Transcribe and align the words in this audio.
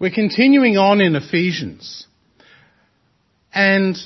We're 0.00 0.10
continuing 0.10 0.78
on 0.78 1.02
in 1.02 1.14
Ephesians. 1.14 2.06
And 3.52 3.98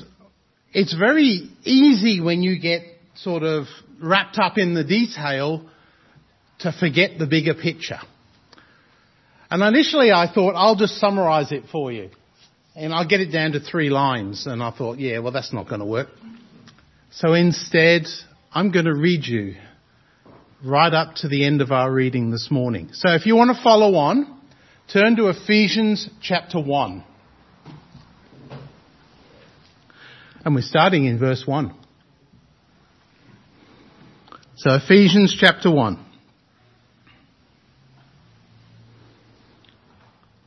it's 0.72 0.92
very 0.92 1.48
easy 1.62 2.20
when 2.20 2.42
you 2.42 2.58
get 2.58 2.82
sort 3.14 3.44
of 3.44 3.66
wrapped 4.02 4.36
up 4.40 4.58
in 4.58 4.74
the 4.74 4.82
detail 4.82 5.64
to 6.58 6.72
forget 6.72 7.12
the 7.16 7.26
bigger 7.28 7.54
picture. 7.54 8.00
And 9.48 9.62
initially 9.62 10.10
I 10.10 10.26
thought 10.34 10.54
I'll 10.56 10.74
just 10.74 10.98
summarize 10.98 11.52
it 11.52 11.66
for 11.70 11.92
you. 11.92 12.10
And 12.74 12.92
I'll 12.92 13.06
get 13.06 13.20
it 13.20 13.30
down 13.30 13.52
to 13.52 13.60
three 13.60 13.88
lines. 13.88 14.48
And 14.48 14.64
I 14.64 14.72
thought, 14.72 14.98
yeah, 14.98 15.20
well 15.20 15.30
that's 15.30 15.52
not 15.52 15.68
going 15.68 15.80
to 15.80 15.86
work. 15.86 16.08
So 17.12 17.34
instead, 17.34 18.06
I'm 18.52 18.72
going 18.72 18.86
to 18.86 18.94
read 18.96 19.24
you 19.24 19.54
right 20.64 20.92
up 20.92 21.14
to 21.18 21.28
the 21.28 21.44
end 21.44 21.60
of 21.60 21.70
our 21.70 21.92
reading 21.92 22.32
this 22.32 22.48
morning. 22.50 22.88
So 22.94 23.14
if 23.14 23.26
you 23.26 23.36
want 23.36 23.56
to 23.56 23.62
follow 23.62 23.94
on, 23.94 24.33
Turn 24.92 25.16
to 25.16 25.28
Ephesians 25.28 26.08
chapter 26.20 26.60
1. 26.60 27.04
And 30.44 30.54
we're 30.54 30.60
starting 30.60 31.06
in 31.06 31.18
verse 31.18 31.44
1. 31.46 31.74
So 34.56 34.74
Ephesians 34.74 35.36
chapter 35.38 35.70
1. 35.70 36.04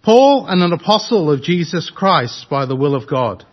Paul, 0.04 0.46
and 0.48 0.62
an 0.64 0.72
apostle 0.72 1.30
of 1.32 1.42
Jesus 1.42 1.92
Christ 1.94 2.46
by 2.50 2.66
the 2.66 2.76
will 2.76 2.96
of 2.96 3.10
God, 3.10 3.44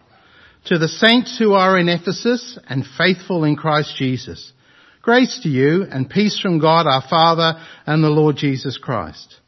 to 0.66 0.78
the 0.78 0.86
saints 0.86 1.36
who 1.38 1.54
are 1.54 1.78
in 1.78 1.88
Ephesus 1.88 2.58
and 2.68 2.84
faithful 2.96 3.42
in 3.42 3.56
Christ 3.56 3.96
Jesus, 3.96 4.52
grace 5.02 5.40
to 5.42 5.48
you 5.48 5.84
and 5.90 6.08
peace 6.08 6.38
from 6.38 6.60
God 6.60 6.86
our 6.86 7.02
Father 7.08 7.60
and 7.86 8.04
the 8.04 8.08
Lord 8.08 8.36
Jesus 8.36 8.78
Christ. 8.78 9.40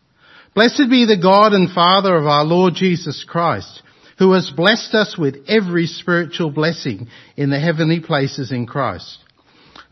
Blessed 0.56 0.88
be 0.88 1.04
the 1.04 1.18
God 1.18 1.52
and 1.52 1.70
Father 1.70 2.16
of 2.16 2.24
our 2.24 2.42
Lord 2.42 2.72
Jesus 2.74 3.26
Christ, 3.28 3.82
who 4.18 4.32
has 4.32 4.50
blessed 4.50 4.94
us 4.94 5.14
with 5.18 5.36
every 5.46 5.86
spiritual 5.86 6.50
blessing 6.50 7.08
in 7.36 7.50
the 7.50 7.60
heavenly 7.60 8.00
places 8.00 8.50
in 8.50 8.66
Christ. 8.66 9.18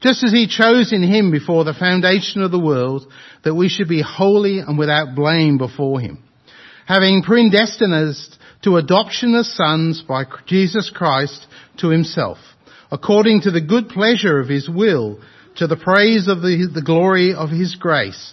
Just 0.00 0.24
as 0.24 0.32
he 0.32 0.46
chose 0.46 0.90
in 0.90 1.02
him 1.02 1.30
before 1.30 1.64
the 1.64 1.74
foundation 1.74 2.40
of 2.40 2.50
the 2.50 2.58
world 2.58 3.06
that 3.44 3.54
we 3.54 3.68
should 3.68 3.88
be 3.88 4.00
holy 4.00 4.60
and 4.60 4.78
without 4.78 5.14
blame 5.14 5.58
before 5.58 6.00
him. 6.00 6.24
Having 6.86 7.24
predestined 7.24 7.92
us 7.92 8.38
to 8.62 8.78
adoption 8.78 9.34
as 9.34 9.54
sons 9.54 10.02
by 10.08 10.24
Jesus 10.46 10.88
Christ 10.88 11.46
to 11.80 11.90
himself, 11.90 12.38
according 12.90 13.42
to 13.42 13.50
the 13.50 13.60
good 13.60 13.90
pleasure 13.90 14.40
of 14.40 14.48
his 14.48 14.66
will, 14.66 15.20
to 15.56 15.66
the 15.66 15.76
praise 15.76 16.26
of 16.26 16.40
the, 16.40 16.70
the 16.74 16.80
glory 16.80 17.34
of 17.34 17.50
his 17.50 17.74
grace, 17.74 18.32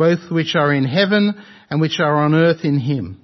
both 0.00 0.30
which 0.30 0.56
are 0.56 0.72
in 0.72 0.84
heaven 0.84 1.34
and 1.68 1.78
which 1.78 2.00
are 2.00 2.24
on 2.24 2.34
earth 2.34 2.64
in 2.64 2.78
him. 2.78 3.20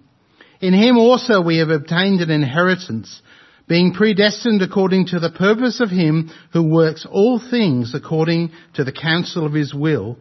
In 0.60 0.74
him 0.74 0.98
also 0.98 1.40
we 1.40 1.56
have 1.56 1.70
obtained 1.70 2.20
an 2.20 2.30
inheritance, 2.30 3.22
being 3.66 3.94
predestined 3.94 4.60
according 4.60 5.06
to 5.06 5.18
the 5.18 5.30
purpose 5.30 5.80
of 5.80 5.88
him 5.88 6.30
who 6.52 6.62
works 6.70 7.06
all 7.10 7.40
things 7.40 7.94
according 7.94 8.50
to 8.74 8.84
the 8.84 8.92
counsel 8.92 9.46
of 9.46 9.54
his 9.54 9.72
will, 9.72 10.18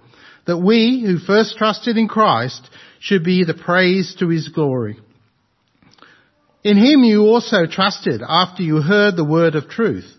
that 0.47 0.57
we 0.57 1.03
who 1.05 1.17
first 1.17 1.57
trusted 1.57 1.97
in 1.97 2.07
Christ 2.07 2.69
should 3.01 3.25
be 3.25 3.44
the 3.44 3.53
praise 3.53 4.15
to 4.19 4.29
his 4.29 4.47
glory. 4.47 4.97
In 6.63 6.77
him 6.77 7.03
you 7.03 7.23
also 7.23 7.65
trusted 7.65 8.21
after 8.25 8.63
you 8.63 8.81
heard 8.81 9.17
the 9.17 9.25
word 9.25 9.55
of 9.55 9.67
truth, 9.67 10.09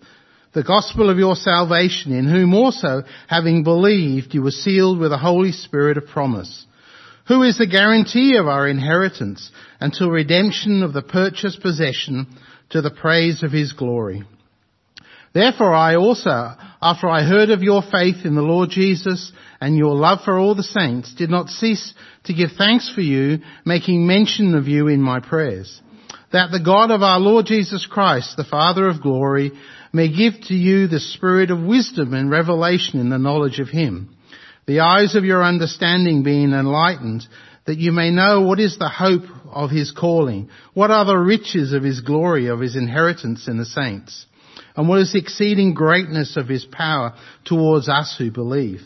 the 0.56 0.65
gospel 0.65 1.11
of 1.11 1.19
your 1.19 1.37
salvation, 1.37 2.12
in 2.12 2.27
whom 2.27 2.55
also, 2.55 3.03
having 3.28 3.62
believed, 3.62 4.33
you 4.33 4.41
were 4.41 4.50
sealed 4.50 4.99
with 4.99 5.11
the 5.11 5.19
Holy 5.19 5.53
Spirit 5.53 5.99
of 5.99 6.06
promise, 6.06 6.65
who 7.28 7.43
is 7.43 7.59
the 7.59 7.67
guarantee 7.67 8.37
of 8.37 8.49
our 8.49 8.67
inheritance 8.67 9.50
until 9.81 10.09
redemption 10.09 10.83
of 10.83 10.94
the 10.94 11.03
purchased 11.03 11.61
possession 11.61 12.27
to 12.71 12.81
the 12.81 12.91
praise 12.91 13.43
of 13.43 13.53
his 13.53 13.75
glory. 13.75 14.22
Therefore 15.34 15.75
I 15.75 15.97
also, 15.97 16.55
after 16.81 17.06
I 17.06 17.23
heard 17.23 17.50
of 17.50 17.62
your 17.62 17.83
faith 17.83 18.25
in 18.25 18.34
the 18.34 18.41
Lord 18.41 18.71
Jesus 18.71 19.33
and 19.61 19.77
your 19.77 19.94
love 19.94 20.21
for 20.25 20.38
all 20.38 20.55
the 20.55 20.62
saints, 20.62 21.15
did 21.17 21.28
not 21.28 21.50
cease 21.50 21.93
to 22.25 22.33
give 22.33 22.53
thanks 22.56 22.91
for 22.94 23.03
you, 23.03 23.41
making 23.67 24.06
mention 24.06 24.55
of 24.55 24.69
you 24.69 24.88
in 24.88 25.03
my 25.03 25.21
prayers. 25.21 25.83
That 26.33 26.50
the 26.50 26.65
God 26.65 26.91
of 26.91 27.03
our 27.03 27.21
Lord 27.21 27.44
Jesus 27.44 27.87
Christ, 27.87 28.38
the 28.38 28.44
Father 28.44 28.88
of 28.88 29.03
glory, 29.03 29.53
may 29.96 30.14
give 30.14 30.34
to 30.42 30.54
you 30.54 30.86
the 30.86 31.00
spirit 31.00 31.50
of 31.50 31.58
wisdom 31.58 32.12
and 32.12 32.30
revelation 32.30 33.00
in 33.00 33.08
the 33.08 33.16
knowledge 33.16 33.60
of 33.60 33.68
him, 33.68 34.14
the 34.66 34.80
eyes 34.80 35.14
of 35.14 35.24
your 35.24 35.42
understanding 35.42 36.22
being 36.22 36.52
enlightened, 36.52 37.26
that 37.64 37.78
you 37.78 37.92
may 37.92 38.10
know 38.10 38.42
what 38.42 38.60
is 38.60 38.76
the 38.76 38.90
hope 38.90 39.22
of 39.50 39.70
his 39.70 39.90
calling, 39.90 40.50
what 40.74 40.90
are 40.90 41.06
the 41.06 41.16
riches 41.16 41.72
of 41.72 41.82
his 41.82 42.02
glory, 42.02 42.48
of 42.48 42.60
his 42.60 42.76
inheritance 42.76 43.48
in 43.48 43.56
the 43.56 43.64
saints, 43.64 44.26
and 44.76 44.86
what 44.86 45.00
is 45.00 45.14
the 45.14 45.18
exceeding 45.18 45.72
greatness 45.72 46.36
of 46.36 46.46
his 46.46 46.66
power 46.66 47.14
towards 47.46 47.88
us 47.88 48.14
who 48.18 48.30
believe, 48.30 48.82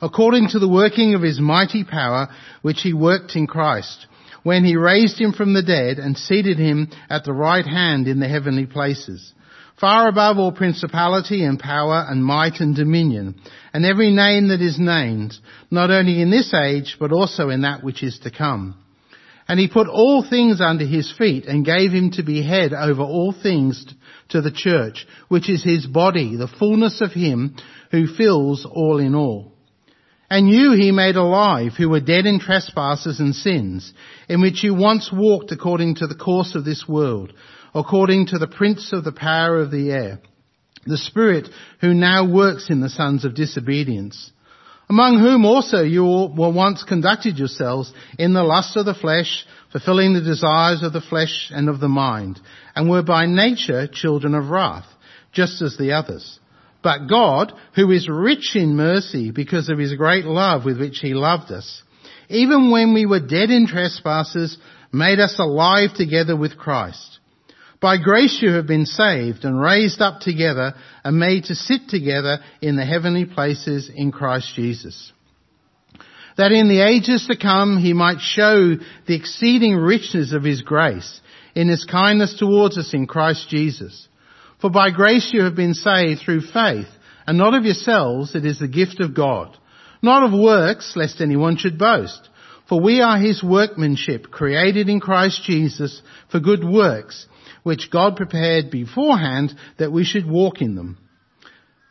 according 0.00 0.48
to 0.48 0.58
the 0.58 0.68
working 0.68 1.14
of 1.14 1.20
his 1.20 1.38
mighty 1.38 1.84
power, 1.84 2.28
which 2.62 2.80
he 2.80 2.94
worked 2.94 3.36
in 3.36 3.46
Christ, 3.46 4.06
when 4.42 4.64
he 4.64 4.76
raised 4.76 5.20
him 5.20 5.34
from 5.34 5.52
the 5.52 5.62
dead 5.62 5.98
and 5.98 6.16
seated 6.16 6.56
him 6.56 6.88
at 7.10 7.24
the 7.24 7.34
right 7.34 7.66
hand 7.66 8.08
in 8.08 8.20
the 8.20 8.28
heavenly 8.28 8.64
places 8.64 9.34
far 9.80 10.08
above 10.08 10.38
all 10.38 10.52
principality 10.52 11.44
and 11.44 11.58
power 11.58 12.04
and 12.08 12.24
might 12.24 12.60
and 12.60 12.74
dominion, 12.74 13.34
and 13.72 13.84
every 13.84 14.10
name 14.10 14.48
that 14.48 14.60
is 14.60 14.78
named, 14.78 15.34
not 15.70 15.90
only 15.90 16.22
in 16.22 16.30
this 16.30 16.52
age, 16.54 16.96
but 16.98 17.12
also 17.12 17.50
in 17.50 17.62
that 17.62 17.84
which 17.84 18.02
is 18.02 18.18
to 18.20 18.30
come. 18.30 18.76
And 19.48 19.60
he 19.60 19.68
put 19.68 19.86
all 19.86 20.26
things 20.28 20.60
under 20.60 20.84
his 20.84 21.12
feet 21.16 21.44
and 21.46 21.64
gave 21.64 21.92
him 21.92 22.10
to 22.12 22.24
be 22.24 22.42
head 22.42 22.72
over 22.72 23.02
all 23.02 23.32
things 23.32 23.86
to 24.30 24.40
the 24.40 24.50
church, 24.50 25.06
which 25.28 25.48
is 25.48 25.62
his 25.62 25.86
body, 25.86 26.36
the 26.36 26.48
fullness 26.48 27.00
of 27.00 27.12
him 27.12 27.56
who 27.92 28.06
fills 28.06 28.66
all 28.68 28.98
in 28.98 29.14
all. 29.14 29.52
And 30.28 30.48
you 30.48 30.72
he 30.72 30.90
made 30.90 31.14
alive, 31.14 31.72
who 31.78 31.88
were 31.88 32.00
dead 32.00 32.26
in 32.26 32.40
trespasses 32.40 33.20
and 33.20 33.32
sins, 33.32 33.92
in 34.28 34.40
which 34.40 34.64
you 34.64 34.74
once 34.74 35.10
walked 35.12 35.52
according 35.52 35.96
to 35.96 36.08
the 36.08 36.16
course 36.16 36.56
of 36.56 36.64
this 36.64 36.84
world, 36.88 37.32
according 37.76 38.26
to 38.26 38.38
the 38.38 38.46
prince 38.46 38.90
of 38.92 39.04
the 39.04 39.12
power 39.12 39.60
of 39.60 39.70
the 39.70 39.90
air, 39.90 40.18
the 40.86 40.96
spirit 40.96 41.48
who 41.82 41.92
now 41.92 42.28
works 42.28 42.70
in 42.70 42.80
the 42.80 42.88
sons 42.88 43.24
of 43.24 43.34
disobedience, 43.34 44.30
among 44.88 45.18
whom 45.18 45.44
also 45.44 45.82
you 45.82 46.02
were 46.02 46.52
once 46.52 46.84
conducted 46.84 47.38
yourselves 47.38 47.92
in 48.18 48.32
the 48.32 48.42
lust 48.42 48.76
of 48.76 48.86
the 48.86 48.94
flesh, 48.94 49.44
fulfilling 49.72 50.14
the 50.14 50.22
desires 50.22 50.82
of 50.82 50.92
the 50.92 51.00
flesh 51.02 51.50
and 51.52 51.68
of 51.68 51.80
the 51.80 51.88
mind, 51.88 52.40
and 52.74 52.88
were 52.88 53.02
by 53.02 53.26
nature 53.26 53.86
children 53.86 54.34
of 54.34 54.48
wrath, 54.48 54.86
just 55.32 55.60
as 55.60 55.76
the 55.76 55.92
others. 55.92 56.38
But 56.82 57.08
God, 57.08 57.52
who 57.74 57.90
is 57.90 58.08
rich 58.08 58.54
in 58.54 58.76
mercy 58.76 59.32
because 59.32 59.68
of 59.68 59.78
his 59.78 59.92
great 59.94 60.24
love 60.24 60.64
with 60.64 60.78
which 60.78 61.00
he 61.00 61.14
loved 61.14 61.50
us, 61.50 61.82
even 62.28 62.70
when 62.70 62.94
we 62.94 63.06
were 63.06 63.20
dead 63.20 63.50
in 63.50 63.66
trespasses, 63.66 64.56
made 64.92 65.18
us 65.18 65.36
alive 65.38 65.90
together 65.94 66.36
with 66.36 66.56
Christ. 66.56 67.15
By 67.80 67.98
grace 67.98 68.38
you 68.40 68.52
have 68.52 68.66
been 68.66 68.86
saved 68.86 69.44
and 69.44 69.60
raised 69.60 70.00
up 70.00 70.20
together 70.20 70.74
and 71.04 71.18
made 71.18 71.44
to 71.44 71.54
sit 71.54 71.88
together 71.88 72.38
in 72.62 72.76
the 72.76 72.84
heavenly 72.84 73.26
places 73.26 73.90
in 73.94 74.12
Christ 74.12 74.54
Jesus. 74.54 75.12
That 76.38 76.52
in 76.52 76.68
the 76.68 76.82
ages 76.82 77.26
to 77.28 77.36
come 77.36 77.78
he 77.78 77.92
might 77.92 78.20
show 78.20 78.76
the 79.06 79.14
exceeding 79.14 79.76
richness 79.76 80.32
of 80.32 80.42
his 80.42 80.62
grace 80.62 81.20
in 81.54 81.68
his 81.68 81.84
kindness 81.84 82.36
towards 82.38 82.76
us 82.76 82.92
in 82.92 83.06
Christ 83.06 83.48
Jesus. 83.48 84.06
For 84.60 84.70
by 84.70 84.90
grace 84.90 85.30
you 85.32 85.44
have 85.44 85.56
been 85.56 85.74
saved 85.74 86.20
through 86.20 86.42
faith, 86.42 86.88
and 87.26 87.38
not 87.38 87.54
of 87.54 87.64
yourselves, 87.64 88.34
it 88.34 88.44
is 88.44 88.58
the 88.58 88.68
gift 88.68 89.00
of 89.00 89.14
God. 89.14 89.56
Not 90.02 90.22
of 90.22 90.38
works, 90.38 90.92
lest 90.94 91.20
anyone 91.20 91.56
should 91.56 91.78
boast. 91.78 92.28
For 92.68 92.80
we 92.80 93.00
are 93.00 93.18
his 93.18 93.42
workmanship, 93.42 94.30
created 94.30 94.88
in 94.88 95.00
Christ 95.00 95.42
Jesus 95.44 96.02
for 96.30 96.40
good 96.40 96.62
works, 96.62 97.26
which 97.66 97.90
God 97.90 98.14
prepared 98.14 98.70
beforehand 98.70 99.52
that 99.80 99.90
we 99.90 100.04
should 100.04 100.24
walk 100.24 100.62
in 100.62 100.76
them. 100.76 100.98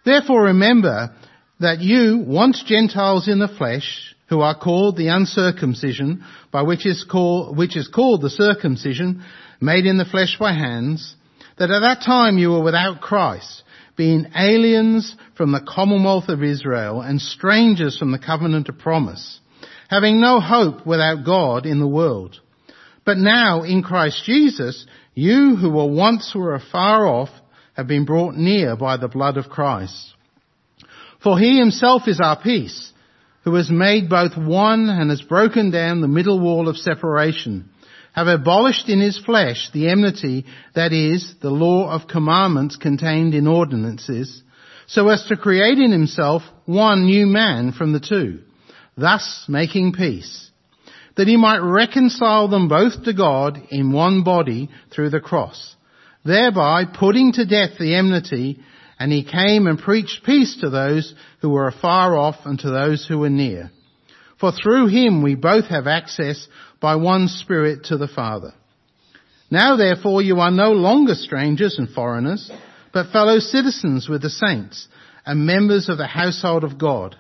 Therefore 0.06 0.44
remember 0.44 1.13
that 1.60 1.81
you, 1.81 2.24
once 2.25 2.63
Gentiles 2.66 3.27
in 3.27 3.39
the 3.39 3.50
flesh, 3.50 4.16
who 4.30 4.39
are 4.39 4.57
called 4.57 4.95
the 4.95 5.10
uncircumcision, 5.10 6.24
by 6.50 6.62
which 6.62 6.86
is 6.86 7.04
called, 7.04 7.57
which 7.57 7.75
is 7.75 7.89
called 7.89 8.22
the 8.22 8.30
circumcision, 8.30 9.22
made 9.60 9.86
in 9.86 9.98
the 9.98 10.06
flesh 10.06 10.38
by 10.39 10.54
hands, 10.54 11.13
that 11.57 11.69
at 11.69 11.81
that 11.81 12.06
time 12.06 12.38
you 12.38 12.51
were 12.51 12.63
without 12.63 13.01
Christ, 13.01 13.63
being 13.98 14.28
aliens 14.33 15.13
from 15.36 15.51
the 15.51 15.68
commonwealth 15.68 16.30
of 16.30 16.42
Israel 16.42 17.01
and 17.01 17.19
strangers 17.19 17.98
from 17.98 18.13
the 18.13 18.25
covenant 18.25 18.69
of 18.69 18.78
promise, 18.78 19.42
having 19.89 20.21
no 20.21 20.39
hope 20.39 20.88
without 20.88 21.25
God 21.25 21.66
in 21.66 21.80
the 21.80 21.86
world. 21.86 22.39
But 23.06 23.18
now 23.18 23.63
in 23.63 23.83
Christ 23.83 24.24
Jesus, 24.25 24.86
you 25.15 25.56
who 25.56 25.71
were 25.71 25.88
once 25.88 26.33
were 26.35 26.53
afar 26.53 27.07
off 27.07 27.29
have 27.73 27.88
been 27.88 28.06
brought 28.06 28.35
near 28.35 28.75
by 28.75 28.97
the 28.97 29.07
blood 29.07 29.38
of 29.38 29.50
Christ. 29.50 30.13
For 31.23 31.39
he 31.39 31.57
himself 31.57 32.03
is 32.07 32.19
our 32.21 32.39
peace, 32.39 32.91
who 33.44 33.56
has 33.56 33.71
made 33.71 34.09
both 34.09 34.38
one 34.38 34.89
and 34.89 35.09
has 35.09 35.21
broken 35.21 35.71
down 35.71 36.01
the 36.01 36.07
middle 36.07 36.39
wall 36.39 36.67
of 36.67 36.77
separation, 36.77 37.69
have 38.13 38.27
abolished 38.27 38.89
in 38.89 39.00
his 39.00 39.17
flesh 39.17 39.69
the 39.73 39.89
enmity 39.89 40.45
that 40.73 40.94
is 40.94 41.33
the 41.41 41.50
law 41.50 41.89
of 41.89 42.07
commandments 42.07 42.75
contained 42.75 43.33
in 43.33 43.47
ordinances, 43.47 44.44
so 44.88 45.09
as 45.09 45.25
to 45.25 45.38
create 45.38 45.77
in 45.79 45.91
himself 45.91 46.44
one 46.65 47.06
new 47.06 47.25
man 47.25 47.71
from 47.71 47.94
the 47.94 48.00
two, 48.00 48.41
thus 48.97 49.45
making 49.47 49.94
peace, 49.94 50.51
that 51.17 51.27
he 51.27 51.38
might 51.38 51.59
reconcile 51.59 52.47
them 52.47 52.67
both 52.67 53.03
to 53.03 53.13
God 53.13 53.59
in 53.69 53.91
one 53.91 54.23
body 54.23 54.69
through 54.94 55.09
the 55.09 55.19
cross, 55.19 55.75
thereby 56.23 56.83
putting 56.85 57.31
to 57.33 57.45
death 57.45 57.77
the 57.79 57.95
enmity 57.95 58.59
and 59.00 59.12
he 59.12 59.23
came 59.23 59.67
and 59.67 59.77
preached 59.77 60.25
peace 60.25 60.57
to 60.62 60.69
those 60.69 61.13
who 61.41 61.50
were 61.50 61.67
afar 61.67 62.17
off 62.17 62.35
and 62.45 62.59
to 62.59 62.69
those 62.69 63.06
who 63.06 63.19
were 63.19 63.29
near. 63.29 63.71
For 64.39 64.51
through 64.51 64.88
him 64.88 65.21
we 65.21 65.35
both 65.35 65.65
have 65.65 65.88
access 65.88 66.47
by 66.81 66.95
one 66.95 67.27
Spirit 67.27 67.85
to 67.85 67.97
the 67.97 68.07
Father. 68.07 68.53
Now 69.50 69.75
therefore 69.75 70.21
you 70.21 70.39
are 70.39 70.51
no 70.51 70.71
longer 70.71 71.15
strangers 71.15 71.77
and 71.77 71.89
foreigners, 71.89 72.50
but 72.94 73.11
fellow 73.11 73.39
citizens 73.39 74.09
with 74.09 74.21
the 74.21 74.29
saints 74.29 74.88
and 75.25 75.45
members 75.45 75.89
of 75.89 75.97
the 75.97 76.07
household 76.07 76.63
of 76.63 76.77
God, 76.77 77.15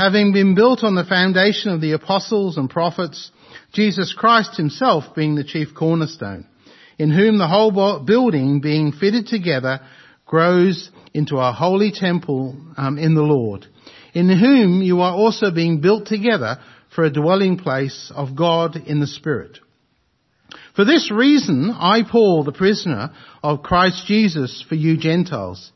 having 0.00 0.32
been 0.32 0.54
built 0.54 0.82
on 0.82 0.94
the 0.94 1.04
foundation 1.04 1.70
of 1.70 1.82
the 1.82 1.92
apostles 1.92 2.56
and 2.56 2.70
prophets, 2.70 3.30
Jesus 3.74 4.14
Christ 4.16 4.56
himself 4.56 5.14
being 5.14 5.34
the 5.34 5.44
chief 5.44 5.74
cornerstone, 5.74 6.46
in 6.98 7.10
whom 7.10 7.36
the 7.36 7.46
whole 7.46 8.00
building 8.00 8.62
being 8.62 8.92
fitted 8.92 9.26
together 9.26 9.80
grows 10.24 10.90
into 11.12 11.36
a 11.36 11.52
holy 11.52 11.92
temple 11.92 12.56
um, 12.78 12.96
in 12.96 13.14
the 13.14 13.20
Lord, 13.20 13.66
in 14.14 14.30
whom 14.30 14.80
you 14.80 15.02
are 15.02 15.12
also 15.12 15.50
being 15.50 15.82
built 15.82 16.06
together 16.06 16.56
for 16.94 17.04
a 17.04 17.12
dwelling 17.12 17.58
place 17.58 18.10
of 18.14 18.34
God 18.34 18.76
in 18.76 19.00
the 19.00 19.06
Spirit. 19.06 19.58
For 20.74 20.86
this 20.86 21.12
reason, 21.14 21.76
I, 21.78 22.04
Paul, 22.10 22.44
the 22.44 22.52
prisoner 22.52 23.10
of 23.42 23.62
Christ 23.62 24.06
Jesus 24.06 24.64
for 24.66 24.76
you 24.76 24.96
Gentiles, 24.96 25.70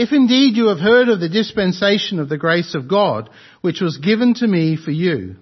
if 0.00 0.12
indeed 0.12 0.56
you 0.56 0.68
have 0.68 0.78
heard 0.78 1.10
of 1.10 1.20
the 1.20 1.28
dispensation 1.28 2.20
of 2.20 2.30
the 2.30 2.38
grace 2.38 2.74
of 2.74 2.88
God, 2.88 3.28
which 3.60 3.82
was 3.82 3.98
given 3.98 4.32
to 4.32 4.46
me 4.46 4.78
for 4.82 4.90
you, 4.90 5.36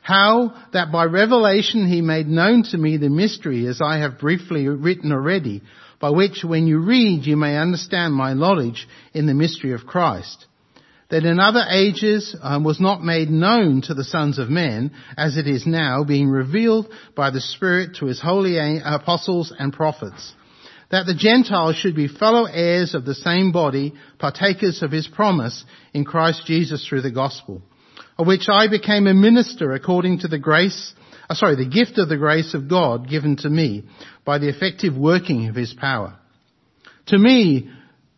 how 0.00 0.54
that 0.72 0.90
by 0.90 1.04
revelation 1.04 1.86
he 1.86 2.00
made 2.00 2.26
known 2.26 2.62
to 2.62 2.78
me 2.78 2.96
the 2.96 3.10
mystery 3.10 3.66
as 3.66 3.82
I 3.84 3.98
have 3.98 4.18
briefly 4.18 4.66
written 4.66 5.12
already, 5.12 5.62
by 6.00 6.08
which 6.08 6.42
when 6.42 6.66
you 6.66 6.78
read 6.78 7.26
you 7.26 7.36
may 7.36 7.58
understand 7.58 8.14
my 8.14 8.32
knowledge 8.32 8.88
in 9.12 9.26
the 9.26 9.34
mystery 9.34 9.74
of 9.74 9.84
Christ. 9.84 10.46
That 11.10 11.26
in 11.26 11.38
other 11.38 11.66
ages 11.68 12.34
um, 12.40 12.64
was 12.64 12.80
not 12.80 13.04
made 13.04 13.28
known 13.28 13.82
to 13.82 13.94
the 13.94 14.04
sons 14.04 14.38
of 14.38 14.48
men, 14.48 14.92
as 15.18 15.36
it 15.36 15.46
is 15.46 15.66
now, 15.66 16.02
being 16.04 16.30
revealed 16.30 16.90
by 17.14 17.28
the 17.28 17.42
Spirit 17.42 17.96
to 17.96 18.06
his 18.06 18.22
holy 18.22 18.56
apostles 18.56 19.52
and 19.58 19.70
prophets. 19.70 20.32
That 20.90 21.06
the 21.06 21.14
Gentiles 21.14 21.76
should 21.76 21.94
be 21.94 22.08
fellow 22.08 22.46
heirs 22.46 22.94
of 22.94 23.04
the 23.04 23.14
same 23.14 23.52
body, 23.52 23.94
partakers 24.18 24.82
of 24.82 24.90
his 24.90 25.06
promise 25.06 25.64
in 25.92 26.04
Christ 26.04 26.46
Jesus 26.46 26.86
through 26.86 27.02
the 27.02 27.10
gospel, 27.10 27.62
of 28.18 28.26
which 28.26 28.48
I 28.48 28.68
became 28.68 29.06
a 29.06 29.14
minister 29.14 29.72
according 29.72 30.20
to 30.20 30.28
the 30.28 30.38
grace 30.38 30.94
uh, 31.28 31.34
sorry, 31.34 31.56
the 31.56 31.68
gift 31.68 31.98
of 31.98 32.08
the 32.08 32.16
grace 32.16 32.54
of 32.54 32.68
God 32.68 33.08
given 33.08 33.36
to 33.36 33.50
me 33.50 33.84
by 34.24 34.38
the 34.38 34.48
effective 34.48 34.96
working 34.96 35.48
of 35.48 35.54
his 35.54 35.74
power. 35.74 36.16
To 37.06 37.18
me, 37.18 37.70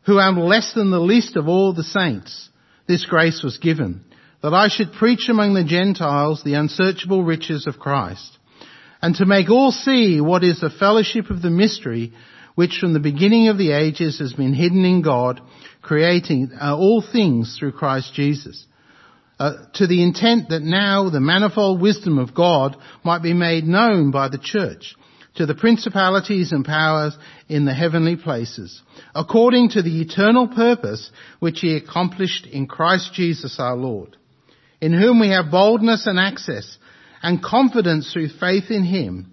who 0.06 0.20
am 0.20 0.38
less 0.38 0.73
than 0.75 0.90
the 0.90 1.00
least 1.00 1.37
of 1.37 1.49
all 1.49 1.73
the 1.73 1.82
saints, 1.82 2.49
this 2.87 3.05
grace 3.06 3.43
was 3.43 3.58
given, 3.58 4.05
that 4.43 4.55
I 4.55 4.69
should 4.69 4.93
preach 4.93 5.28
among 5.28 5.55
the 5.55 5.64
Gentiles 5.64 6.43
the 6.43 6.55
unsearchable 6.55 7.25
riches 7.25 7.66
of 7.66 7.78
Christ, 7.78 8.38
and 9.02 9.14
to 9.16 9.26
make 9.26 9.50
all 9.50 9.73
see 9.73 10.20
what 10.20 10.44
is 10.44 10.61
the 10.61 10.70
fellowship 10.70 11.31
of 11.31 11.43
the 11.43 11.50
mystery 11.50 12.12
which 12.55 12.79
from 12.81 12.93
the 12.93 13.00
beginning 13.00 13.49
of 13.49 13.58
the 13.58 13.73
ages 13.73 14.19
has 14.19 14.32
been 14.32 14.55
hidden 14.55 14.85
in 14.85 15.02
God, 15.02 15.41
creating 15.82 16.50
uh, 16.61 16.76
all 16.76 17.02
things 17.02 17.56
through 17.58 17.73
Christ 17.73 18.12
Jesus 18.14 18.67
uh, 19.41 19.55
to 19.75 19.87
the 19.87 20.02
intent 20.02 20.50
that 20.50 20.62
now 20.62 21.08
the 21.08 21.19
manifold 21.19 21.81
wisdom 21.81 22.19
of 22.19 22.35
God 22.35 22.76
might 23.02 23.23
be 23.23 23.32
made 23.32 23.64
known 23.64 24.11
by 24.11 24.29
the 24.29 24.38
church 24.38 24.94
to 25.37 25.47
the 25.47 25.55
principalities 25.55 26.52
and 26.52 26.64
powers 26.64 27.17
in 27.49 27.64
the 27.64 27.73
heavenly 27.73 28.17
places, 28.17 28.82
according 29.14 29.70
to 29.70 29.82
the 29.82 30.02
eternal 30.02 30.49
purpose 30.49 31.11
which 31.38 31.61
he 31.61 31.76
accomplished 31.76 32.47
in 32.47 32.67
Christ 32.67 33.14
Jesus 33.14 33.56
our 33.58 33.76
Lord, 33.76 34.17
in 34.81 34.93
whom 34.93 35.20
we 35.20 35.31
have 35.31 35.50
boldness 35.50 36.06
and 36.06 36.19
access 36.19 36.76
and 37.23 37.43
confidence 37.43 38.12
through 38.12 38.29
faith 38.29 38.70
in 38.70 38.85
him. 38.85 39.29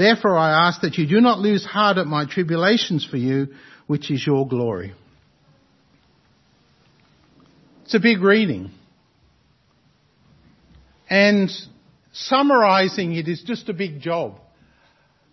Therefore 0.00 0.38
I 0.38 0.66
ask 0.66 0.80
that 0.80 0.96
you 0.96 1.06
do 1.06 1.20
not 1.20 1.40
lose 1.40 1.62
heart 1.62 1.98
at 1.98 2.06
my 2.06 2.24
tribulations 2.24 3.04
for 3.04 3.18
you, 3.18 3.48
which 3.86 4.10
is 4.10 4.26
your 4.26 4.48
glory. 4.48 4.94
It's 7.84 7.94
a 7.94 8.00
big 8.00 8.22
reading. 8.22 8.70
And 11.10 11.50
summarizing 12.14 13.14
it 13.14 13.28
is 13.28 13.42
just 13.42 13.68
a 13.68 13.74
big 13.74 14.00
job. 14.00 14.40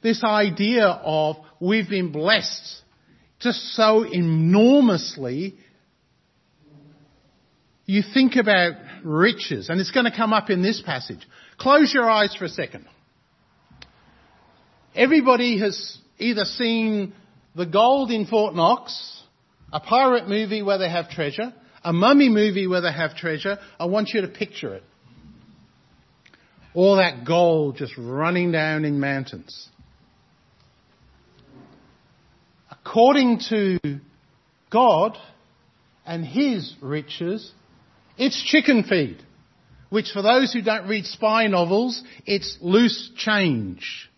This 0.03 0.21
idea 0.21 0.85
of 0.85 1.37
we've 1.61 1.87
been 1.87 2.11
blessed 2.11 2.81
just 3.39 3.73
so 3.73 4.03
enormously. 4.03 5.55
You 7.85 8.03
think 8.13 8.35
about 8.35 8.73
riches, 9.05 9.69
and 9.69 9.79
it's 9.79 9.91
going 9.91 10.11
to 10.11 10.13
come 10.13 10.33
up 10.33 10.49
in 10.49 10.61
this 10.61 10.81
passage. 10.81 11.25
Close 11.57 11.93
your 11.93 12.09
eyes 12.09 12.35
for 12.35 12.43
a 12.43 12.49
second. 12.49 12.85
Everybody 14.97 15.59
has 15.59 15.99
either 16.17 16.43
seen 16.43 17.13
The 17.55 17.67
Gold 17.67 18.09
in 18.09 18.25
Fort 18.25 18.55
Knox, 18.55 19.21
a 19.71 19.79
pirate 19.79 20.27
movie 20.27 20.63
where 20.63 20.79
they 20.79 20.89
have 20.89 21.09
treasure, 21.09 21.53
a 21.83 21.93
mummy 21.93 22.29
movie 22.29 22.65
where 22.65 22.81
they 22.81 22.91
have 22.91 23.15
treasure. 23.15 23.59
I 23.79 23.85
want 23.85 24.09
you 24.09 24.21
to 24.21 24.27
picture 24.27 24.73
it 24.73 24.83
all 26.73 26.97
that 26.97 27.25
gold 27.25 27.75
just 27.75 27.93
running 27.97 28.51
down 28.51 28.85
in 28.85 28.99
mountains. 28.99 29.69
According 32.69 33.41
to 33.49 33.79
God 34.69 35.17
and 36.05 36.23
His 36.23 36.75
riches, 36.81 37.51
it's 38.15 38.43
chicken 38.43 38.83
feed, 38.83 39.17
which 39.89 40.11
for 40.11 40.21
those 40.21 40.53
who 40.53 40.61
don't 40.61 40.87
read 40.87 41.05
spy 41.05 41.47
novels, 41.47 42.03
it's 42.27 42.59
loose 42.61 43.11
change. 43.15 44.09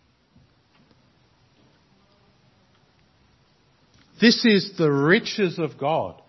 This 4.20 4.44
is 4.44 4.76
the 4.76 4.90
riches 4.90 5.58
of 5.58 5.78
God. 5.78 6.20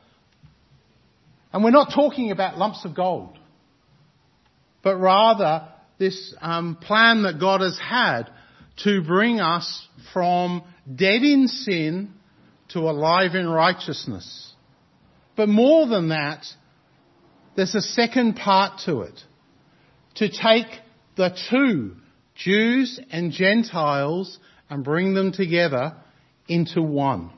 And 1.51 1.63
we're 1.63 1.71
not 1.71 1.91
talking 1.93 2.31
about 2.31 2.57
lumps 2.57 2.85
of 2.85 2.95
gold, 2.95 3.37
but 4.81 4.95
rather 4.95 5.67
this 5.99 6.33
um, 6.41 6.77
plan 6.77 7.23
that 7.23 7.39
God 7.39 7.61
has 7.61 7.77
had 7.77 8.29
to 8.83 9.03
bring 9.03 9.41
us 9.41 9.87
from 10.13 10.63
dead 10.93 11.23
in 11.23 11.47
sin 11.47 12.13
to 12.69 12.79
alive 12.79 13.35
in 13.35 13.47
righteousness. 13.47 14.53
But 15.35 15.49
more 15.49 15.85
than 15.87 16.09
that, 16.09 16.45
there's 17.55 17.75
a 17.75 17.81
second 17.81 18.35
part 18.35 18.81
to 18.85 19.01
it. 19.01 19.19
To 20.15 20.29
take 20.29 20.67
the 21.17 21.37
two, 21.49 21.95
Jews 22.35 22.99
and 23.11 23.31
Gentiles, 23.31 24.39
and 24.69 24.83
bring 24.83 25.13
them 25.13 25.33
together 25.33 25.97
into 26.47 26.81
one. 26.81 27.31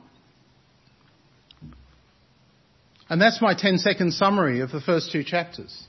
And 3.13 3.21
that's 3.21 3.39
my 3.43 3.53
10 3.53 3.77
second 3.77 4.13
summary 4.13 4.61
of 4.61 4.71
the 4.71 4.81
first 4.81 5.11
two 5.11 5.23
chapters 5.23 5.87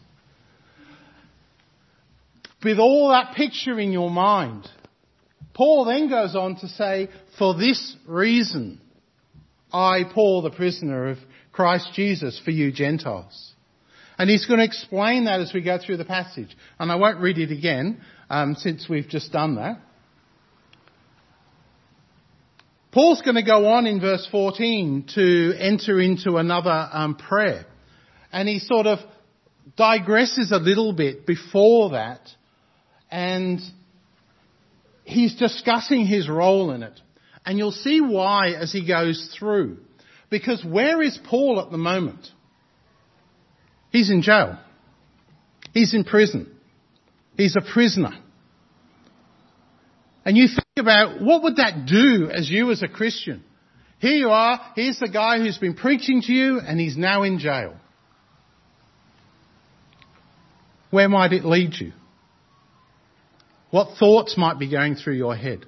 with 2.62 2.78
all 2.78 3.08
that 3.08 3.34
picture 3.34 3.80
in 3.80 3.92
your 3.92 4.10
mind, 4.10 4.68
Paul 5.54 5.86
then 5.86 6.10
goes 6.10 6.36
on 6.36 6.56
to 6.56 6.68
say, 6.68 7.08
for 7.38 7.54
this 7.54 7.96
reason, 8.06 8.78
I, 9.72 10.02
Paul, 10.12 10.42
the 10.42 10.50
prisoner 10.50 11.08
of 11.08 11.18
Christ 11.50 11.90
Jesus, 11.94 12.38
for 12.44 12.50
you 12.50 12.72
Gentiles. 12.72 13.54
And 14.18 14.28
he's 14.28 14.44
going 14.44 14.58
to 14.58 14.64
explain 14.66 15.24
that 15.24 15.40
as 15.40 15.52
we 15.54 15.62
go 15.62 15.78
through 15.78 15.96
the 15.96 16.04
passage. 16.04 16.54
And 16.78 16.92
I 16.92 16.96
won't 16.96 17.20
read 17.20 17.38
it 17.38 17.50
again, 17.50 18.02
um, 18.28 18.54
since 18.54 18.86
we've 18.86 19.08
just 19.08 19.32
done 19.32 19.56
that. 19.56 19.80
Paul's 22.94 23.22
going 23.22 23.34
to 23.34 23.42
go 23.42 23.66
on 23.66 23.88
in 23.88 24.00
verse 24.00 24.24
14 24.30 25.06
to 25.16 25.52
enter 25.58 26.00
into 26.00 26.36
another 26.36 26.88
um, 26.92 27.16
prayer. 27.16 27.66
And 28.30 28.48
he 28.48 28.60
sort 28.60 28.86
of 28.86 29.00
digresses 29.76 30.52
a 30.52 30.58
little 30.58 30.92
bit 30.92 31.26
before 31.26 31.90
that. 31.90 32.20
And 33.10 33.60
he's 35.02 35.34
discussing 35.34 36.06
his 36.06 36.28
role 36.28 36.70
in 36.70 36.84
it. 36.84 37.00
And 37.44 37.58
you'll 37.58 37.72
see 37.72 38.00
why 38.00 38.50
as 38.50 38.70
he 38.70 38.86
goes 38.86 39.34
through. 39.36 39.78
Because 40.30 40.64
where 40.64 41.02
is 41.02 41.18
Paul 41.28 41.60
at 41.60 41.72
the 41.72 41.78
moment? 41.78 42.28
He's 43.90 44.08
in 44.08 44.22
jail. 44.22 44.56
He's 45.72 45.94
in 45.94 46.04
prison. 46.04 46.48
He's 47.36 47.56
a 47.56 47.72
prisoner. 47.72 48.12
And 50.24 50.36
you 50.36 50.46
think 50.46 50.63
about 50.76 51.22
what 51.22 51.44
would 51.44 51.56
that 51.56 51.86
do 51.86 52.28
as 52.32 52.50
you 52.50 52.72
as 52.72 52.82
a 52.82 52.88
Christian? 52.88 53.44
Here 54.00 54.14
you 54.14 54.30
are, 54.30 54.60
here's 54.74 54.98
the 54.98 55.08
guy 55.08 55.38
who's 55.38 55.56
been 55.56 55.74
preaching 55.74 56.20
to 56.22 56.32
you 56.32 56.58
and 56.58 56.80
he's 56.80 56.96
now 56.96 57.22
in 57.22 57.38
jail. 57.38 57.76
Where 60.90 61.08
might 61.08 61.32
it 61.32 61.44
lead 61.44 61.74
you? 61.74 61.92
What 63.70 63.98
thoughts 63.98 64.36
might 64.36 64.58
be 64.58 64.68
going 64.68 64.96
through 64.96 65.14
your 65.14 65.36
head? 65.36 65.64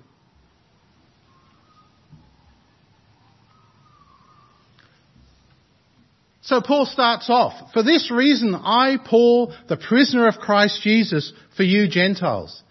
So 6.43 6.61
Paul 6.61 6.87
starts 6.87 7.29
off, 7.29 7.73
for 7.73 7.83
this 7.83 8.11
reason 8.11 8.55
I, 8.55 8.99
Paul, 9.05 9.53
the 9.69 9.77
prisoner 9.77 10.29
of 10.29 10.37
Christ 10.37 10.81
Jesus, 10.83 11.33
for 11.57 11.65
you 11.65 11.89
Gentiles. 11.89 12.63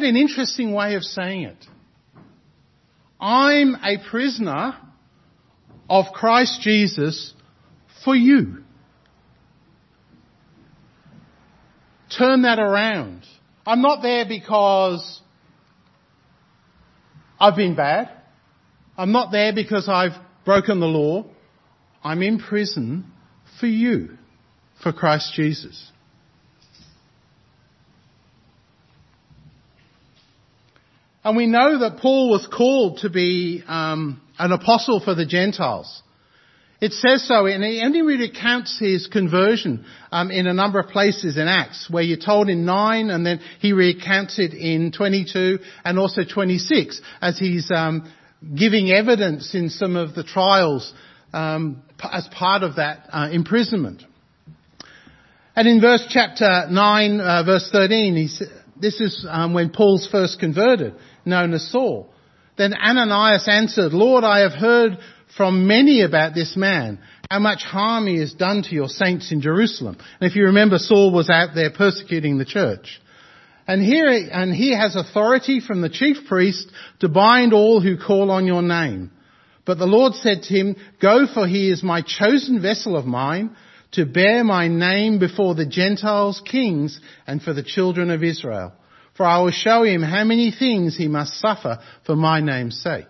Now, 0.00 0.08
an 0.08 0.16
interesting 0.16 0.72
way 0.72 0.94
of 0.94 1.02
saying 1.02 1.42
it. 1.42 1.66
I'm 3.20 3.74
a 3.74 3.98
prisoner 4.10 4.78
of 5.90 6.06
Christ 6.14 6.62
Jesus 6.62 7.34
for 8.02 8.14
you. 8.16 8.64
Turn 12.16 12.42
that 12.42 12.58
around. 12.58 13.26
I'm 13.66 13.82
not 13.82 14.00
there 14.00 14.24
because 14.26 15.20
I've 17.38 17.56
been 17.56 17.74
bad. 17.74 18.10
I'm 18.96 19.12
not 19.12 19.30
there 19.30 19.54
because 19.54 19.86
I've 19.86 20.18
broken 20.46 20.80
the 20.80 20.86
law. 20.86 21.26
I'm 22.02 22.22
in 22.22 22.38
prison 22.38 23.04
for 23.60 23.66
you, 23.66 24.16
for 24.82 24.92
Christ 24.92 25.34
Jesus. 25.34 25.92
And 31.22 31.36
we 31.36 31.46
know 31.46 31.80
that 31.80 31.98
Paul 31.98 32.30
was 32.30 32.46
called 32.46 32.98
to 32.98 33.10
be 33.10 33.62
um, 33.66 34.20
an 34.38 34.52
apostle 34.52 35.00
for 35.00 35.14
the 35.14 35.26
Gentiles. 35.26 36.02
It 36.80 36.92
says 36.92 37.28
so, 37.28 37.44
and 37.44 37.62
he 37.62 38.00
recounts 38.00 38.78
his 38.78 39.06
conversion 39.06 39.84
um, 40.10 40.30
in 40.30 40.46
a 40.46 40.54
number 40.54 40.80
of 40.80 40.88
places 40.88 41.36
in 41.36 41.46
Acts, 41.46 41.88
where 41.90 42.02
you're 42.02 42.16
told 42.16 42.48
in 42.48 42.64
9, 42.64 43.10
and 43.10 43.26
then 43.26 43.40
he 43.58 43.74
recounts 43.74 44.38
it 44.38 44.54
in 44.54 44.90
22 44.90 45.58
and 45.84 45.98
also 45.98 46.22
26, 46.24 47.02
as 47.20 47.38
he's 47.38 47.70
um, 47.70 48.10
giving 48.56 48.90
evidence 48.90 49.54
in 49.54 49.68
some 49.68 49.94
of 49.94 50.14
the 50.14 50.24
trials 50.24 50.90
um, 51.34 51.82
as 52.10 52.26
part 52.32 52.62
of 52.62 52.76
that 52.76 53.06
uh, 53.12 53.28
imprisonment. 53.30 54.02
And 55.54 55.68
in 55.68 55.82
verse 55.82 56.06
chapter 56.08 56.66
9, 56.70 57.20
uh, 57.20 57.42
verse 57.44 57.68
13, 57.70 58.16
he, 58.16 58.28
this 58.80 59.00
is 59.00 59.26
um, 59.28 59.54
when 59.54 59.70
Paul's 59.70 60.08
first 60.10 60.38
converted, 60.38 60.94
known 61.24 61.52
as 61.54 61.70
Saul. 61.70 62.12
Then 62.56 62.74
Ananias 62.74 63.48
answered, 63.48 63.92
Lord, 63.92 64.24
I 64.24 64.40
have 64.40 64.52
heard 64.52 64.98
from 65.36 65.66
many 65.66 66.02
about 66.02 66.34
this 66.34 66.56
man, 66.56 66.98
how 67.30 67.38
much 67.38 67.62
harm 67.62 68.06
he 68.06 68.18
has 68.18 68.32
done 68.32 68.62
to 68.62 68.74
your 68.74 68.88
saints 68.88 69.32
in 69.32 69.40
Jerusalem. 69.40 69.96
And 70.20 70.30
if 70.30 70.36
you 70.36 70.46
remember, 70.46 70.78
Saul 70.78 71.12
was 71.12 71.30
out 71.30 71.54
there 71.54 71.70
persecuting 71.70 72.38
the 72.38 72.44
church. 72.44 73.00
And 73.66 73.82
here, 73.82 74.08
and 74.08 74.52
he 74.52 74.76
has 74.76 74.96
authority 74.96 75.60
from 75.60 75.80
the 75.80 75.88
chief 75.88 76.26
priest 76.26 76.68
to 77.00 77.08
bind 77.08 77.52
all 77.52 77.80
who 77.80 77.96
call 77.96 78.30
on 78.30 78.46
your 78.46 78.62
name. 78.62 79.12
But 79.64 79.78
the 79.78 79.86
Lord 79.86 80.14
said 80.14 80.42
to 80.42 80.54
him, 80.54 80.76
Go 81.00 81.26
for 81.32 81.46
he 81.46 81.70
is 81.70 81.82
my 81.82 82.02
chosen 82.02 82.60
vessel 82.60 82.96
of 82.96 83.06
mine 83.06 83.56
to 83.92 84.06
bear 84.06 84.44
my 84.44 84.68
name 84.68 85.18
before 85.18 85.54
the 85.54 85.66
Gentiles 85.66 86.40
kings 86.48 87.00
and 87.26 87.42
for 87.42 87.52
the 87.52 87.62
children 87.62 88.10
of 88.10 88.22
Israel. 88.22 88.72
For 89.16 89.26
I 89.26 89.40
will 89.40 89.50
show 89.50 89.82
him 89.82 90.02
how 90.02 90.24
many 90.24 90.50
things 90.56 90.96
he 90.96 91.08
must 91.08 91.38
suffer 91.40 91.80
for 92.06 92.16
my 92.16 92.40
name's 92.40 92.80
sake. 92.80 93.06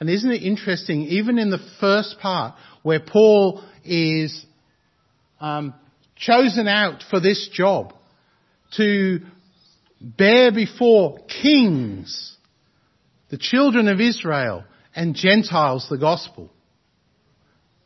And 0.00 0.08
isn't 0.08 0.30
it 0.30 0.42
interesting, 0.42 1.02
even 1.02 1.38
in 1.38 1.50
the 1.50 1.64
first 1.80 2.18
part 2.20 2.54
where 2.82 3.00
Paul 3.00 3.62
is 3.84 4.44
um, 5.40 5.74
chosen 6.16 6.68
out 6.68 7.02
for 7.10 7.20
this 7.20 7.48
job 7.52 7.94
to 8.76 9.20
bear 10.00 10.50
before 10.50 11.18
kings, 11.42 12.36
the 13.30 13.38
children 13.38 13.88
of 13.88 14.00
Israel, 14.00 14.64
and 14.94 15.14
Gentiles 15.14 15.86
the 15.88 15.98
gospel. 15.98 16.50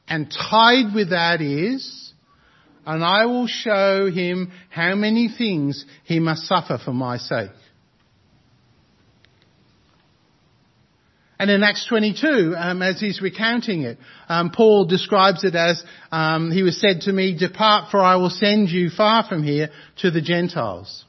And 0.09 0.31
tied 0.31 0.95
with 0.95 1.11
that 1.11 1.41
is, 1.41 2.13
and 2.87 3.05
I 3.05 3.27
will 3.27 3.49
show 3.49 4.09
him 4.11 4.53
how 4.71 4.95
many 4.95 5.29
things 5.29 5.85
he 6.05 6.21
must 6.21 6.47
suffer 6.47 6.79
for 6.83 6.93
my 6.93 7.17
sake. 7.17 7.51
And 11.39 11.51
in 11.51 11.63
Acts 11.63 11.87
22, 11.89 12.55
um, 12.57 12.81
as 12.81 12.99
he's 12.99 13.21
recounting 13.21 13.83
it, 13.83 13.99
um, 14.29 14.51
Paul 14.51 14.87
describes 14.87 15.45
it 15.45 15.55
as, 15.55 15.83
um, 16.11 16.51
he 16.51 16.63
was 16.63 16.81
said 16.81 17.03
to 17.03 17.13
me, 17.13 17.37
depart 17.37 17.91
for 17.91 18.01
I 18.01 18.17
will 18.17 18.31
send 18.31 18.71
you 18.71 18.89
far 18.89 19.23
from 19.25 19.43
here 19.43 19.69
to 19.99 20.11
the 20.11 20.23
Gentiles. 20.23 21.05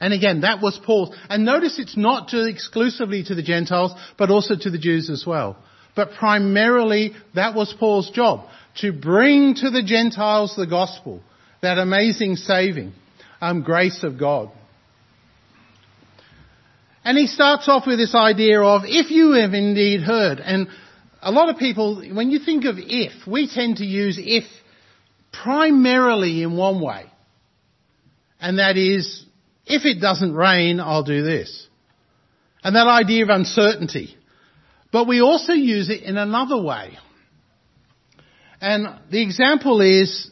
And 0.00 0.12
again, 0.12 0.42
that 0.42 0.60
was 0.60 0.78
Paul's. 0.84 1.16
And 1.28 1.44
notice 1.44 1.78
it's 1.78 1.96
not 1.96 2.28
to 2.28 2.46
exclusively 2.46 3.24
to 3.24 3.34
the 3.34 3.42
Gentiles, 3.42 3.92
but 4.16 4.30
also 4.30 4.54
to 4.54 4.70
the 4.70 4.78
Jews 4.78 5.10
as 5.10 5.24
well. 5.26 5.56
But 5.96 6.12
primarily, 6.12 7.14
that 7.34 7.54
was 7.54 7.74
Paul's 7.78 8.10
job. 8.10 8.48
To 8.82 8.92
bring 8.92 9.54
to 9.56 9.70
the 9.70 9.82
Gentiles 9.82 10.54
the 10.54 10.66
gospel. 10.66 11.22
That 11.62 11.78
amazing 11.78 12.36
saving 12.36 12.92
um, 13.40 13.62
grace 13.62 14.04
of 14.04 14.18
God. 14.18 14.50
And 17.02 17.16
he 17.16 17.26
starts 17.26 17.68
off 17.68 17.86
with 17.86 17.98
this 17.98 18.14
idea 18.14 18.60
of, 18.60 18.82
if 18.84 19.10
you 19.10 19.32
have 19.32 19.54
indeed 19.54 20.02
heard, 20.02 20.40
and 20.40 20.68
a 21.22 21.30
lot 21.30 21.48
of 21.48 21.56
people, 21.56 22.02
when 22.12 22.30
you 22.30 22.40
think 22.40 22.64
of 22.64 22.76
if, 22.78 23.26
we 23.26 23.48
tend 23.48 23.76
to 23.76 23.84
use 23.84 24.18
if 24.20 24.44
primarily 25.32 26.42
in 26.42 26.56
one 26.56 26.80
way. 26.80 27.04
And 28.40 28.58
that 28.58 28.76
is, 28.76 29.24
if 29.64 29.84
it 29.84 30.00
doesn't 30.00 30.34
rain, 30.34 30.80
I'll 30.80 31.04
do 31.04 31.22
this. 31.22 31.68
And 32.62 32.74
that 32.74 32.86
idea 32.86 33.22
of 33.22 33.30
uncertainty. 33.30 34.16
But 34.96 35.06
we 35.06 35.20
also 35.20 35.52
use 35.52 35.90
it 35.90 36.04
in 36.04 36.16
another 36.16 36.58
way. 36.58 36.96
And 38.62 38.98
the 39.10 39.22
example 39.22 39.82
is, 39.82 40.30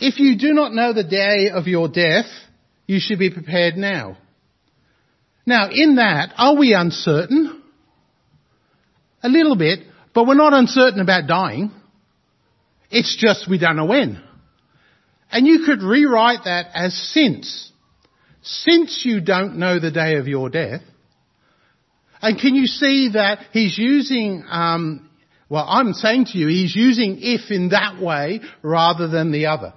if 0.00 0.18
you 0.18 0.36
do 0.36 0.52
not 0.54 0.72
know 0.72 0.92
the 0.92 1.04
day 1.04 1.50
of 1.54 1.68
your 1.68 1.86
death, 1.86 2.26
you 2.88 2.98
should 2.98 3.20
be 3.20 3.30
prepared 3.30 3.76
now. 3.76 4.18
Now, 5.46 5.68
in 5.70 5.94
that, 5.94 6.34
are 6.36 6.56
we 6.56 6.74
uncertain? 6.74 7.62
A 9.22 9.28
little 9.28 9.54
bit, 9.54 9.86
but 10.12 10.26
we're 10.26 10.34
not 10.34 10.52
uncertain 10.52 10.98
about 10.98 11.28
dying. 11.28 11.70
It's 12.90 13.16
just 13.16 13.48
we 13.48 13.60
don't 13.60 13.76
know 13.76 13.84
when. 13.84 14.20
And 15.30 15.46
you 15.46 15.62
could 15.64 15.80
rewrite 15.80 16.42
that 16.46 16.70
as 16.74 16.92
since 16.92 17.70
since 18.42 19.02
you 19.04 19.20
don't 19.20 19.58
know 19.58 19.78
the 19.78 19.92
day 19.92 20.16
of 20.16 20.26
your 20.26 20.50
death, 20.50 20.82
and 22.22 22.38
can 22.38 22.54
you 22.54 22.66
see 22.66 23.10
that 23.14 23.40
he's 23.52 23.76
using, 23.76 24.44
um, 24.48 25.10
well, 25.48 25.66
I'm 25.68 25.92
saying 25.92 26.26
to 26.26 26.38
you, 26.38 26.46
he's 26.46 26.74
using 26.74 27.18
if 27.20 27.50
in 27.50 27.70
that 27.70 28.00
way 28.00 28.40
rather 28.62 29.08
than 29.08 29.32
the 29.32 29.46
other. 29.46 29.74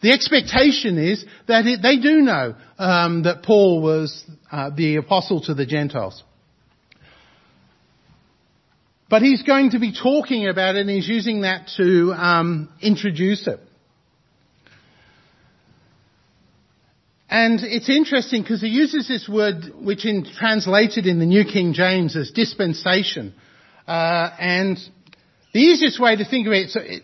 The 0.00 0.12
expectation 0.12 0.96
is 0.96 1.24
that 1.48 1.66
it, 1.66 1.82
they 1.82 1.98
do 1.98 2.20
know 2.22 2.54
um, 2.78 3.24
that 3.24 3.42
Paul 3.42 3.82
was 3.82 4.24
uh, 4.52 4.70
the 4.70 4.96
apostle 4.96 5.40
to 5.42 5.54
the 5.54 5.66
Gentiles. 5.66 6.22
But 9.10 9.22
he's 9.22 9.42
going 9.42 9.70
to 9.70 9.80
be 9.80 9.92
talking 9.92 10.46
about 10.46 10.76
it 10.76 10.82
and 10.82 10.90
he's 10.90 11.08
using 11.08 11.40
that 11.40 11.70
to 11.78 12.12
um, 12.12 12.68
introduce 12.80 13.48
it. 13.48 13.58
And 17.30 17.60
it's 17.62 17.90
interesting 17.90 18.42
because 18.42 18.62
he 18.62 18.68
uses 18.68 19.06
this 19.06 19.28
word, 19.28 19.72
which 19.80 20.06
in 20.06 20.24
translated 20.24 21.06
in 21.06 21.18
the 21.18 21.26
New 21.26 21.44
King 21.44 21.74
James 21.74 22.16
as 22.16 22.30
dispensation. 22.30 23.34
Uh, 23.86 24.30
and 24.38 24.78
the 25.52 25.60
easiest 25.60 26.00
way 26.00 26.16
to 26.16 26.24
think 26.24 26.46
of 26.46 26.52
it, 26.52 26.70
so 26.70 26.80
it 26.80 27.02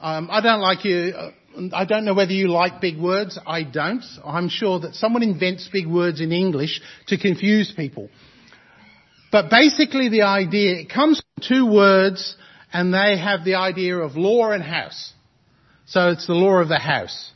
um, 0.00 0.28
I 0.30 0.40
don't 0.40 0.60
like 0.60 0.84
you. 0.84 1.14
Uh, 1.16 1.30
I 1.72 1.84
don't 1.84 2.04
know 2.04 2.14
whether 2.14 2.32
you 2.32 2.48
like 2.48 2.80
big 2.80 2.98
words. 2.98 3.38
I 3.46 3.62
don't. 3.62 4.02
I'm 4.24 4.48
sure 4.48 4.80
that 4.80 4.94
someone 4.94 5.22
invents 5.22 5.68
big 5.72 5.86
words 5.86 6.20
in 6.20 6.32
English 6.32 6.80
to 7.06 7.16
confuse 7.16 7.72
people. 7.74 8.08
But 9.30 9.48
basically 9.48 10.08
the 10.08 10.22
idea, 10.22 10.80
it 10.80 10.90
comes 10.90 11.20
from 11.20 11.48
two 11.48 11.72
words 11.72 12.36
and 12.72 12.92
they 12.92 13.16
have 13.16 13.44
the 13.44 13.54
idea 13.54 13.96
of 13.96 14.16
law 14.16 14.50
and 14.50 14.62
house. 14.62 15.12
So 15.86 16.10
it's 16.10 16.26
the 16.26 16.34
law 16.34 16.58
of 16.60 16.68
the 16.68 16.78
house. 16.78 17.30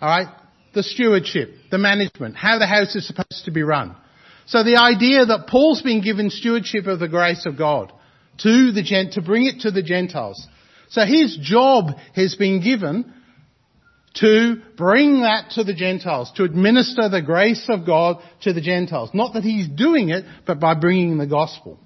Alright? 0.00 0.28
The 0.74 0.82
stewardship, 0.82 1.54
the 1.70 1.78
management, 1.78 2.36
how 2.36 2.58
the 2.58 2.66
house 2.66 2.94
is 2.96 3.06
supposed 3.06 3.44
to 3.44 3.50
be 3.50 3.62
run. 3.62 3.94
So 4.46 4.64
the 4.64 4.76
idea 4.76 5.24
that 5.26 5.46
Paul's 5.46 5.82
been 5.82 6.02
given 6.02 6.30
stewardship 6.30 6.86
of 6.86 6.98
the 6.98 7.08
grace 7.08 7.46
of 7.46 7.58
God 7.58 7.92
to 8.38 8.72
the 8.72 8.82
gent, 8.82 9.14
to 9.14 9.22
bring 9.22 9.46
it 9.46 9.60
to 9.60 9.70
the 9.70 9.82
Gentiles. 9.82 10.46
So 10.88 11.04
his 11.04 11.38
job 11.40 11.96
has 12.14 12.34
been 12.34 12.62
given 12.62 13.12
to 14.14 14.56
bring 14.76 15.22
that 15.22 15.52
to 15.52 15.64
the 15.64 15.74
Gentiles, 15.74 16.32
to 16.36 16.44
administer 16.44 17.08
the 17.08 17.22
grace 17.22 17.66
of 17.68 17.86
God 17.86 18.22
to 18.42 18.52
the 18.52 18.60
Gentiles. 18.60 19.10
Not 19.14 19.34
that 19.34 19.42
he's 19.42 19.68
doing 19.68 20.10
it, 20.10 20.24
but 20.46 20.60
by 20.60 20.74
bringing 20.74 21.18
the 21.18 21.26
gospel. 21.26 21.78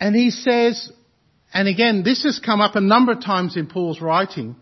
And 0.00 0.14
he 0.14 0.30
says, 0.30 0.92
and 1.52 1.68
again, 1.68 2.02
this 2.04 2.24
has 2.24 2.40
come 2.44 2.60
up 2.60 2.76
a 2.76 2.80
number 2.80 3.12
of 3.12 3.22
times 3.22 3.56
in 3.56 3.66
Paul's 3.66 4.00
writing, 4.00 4.56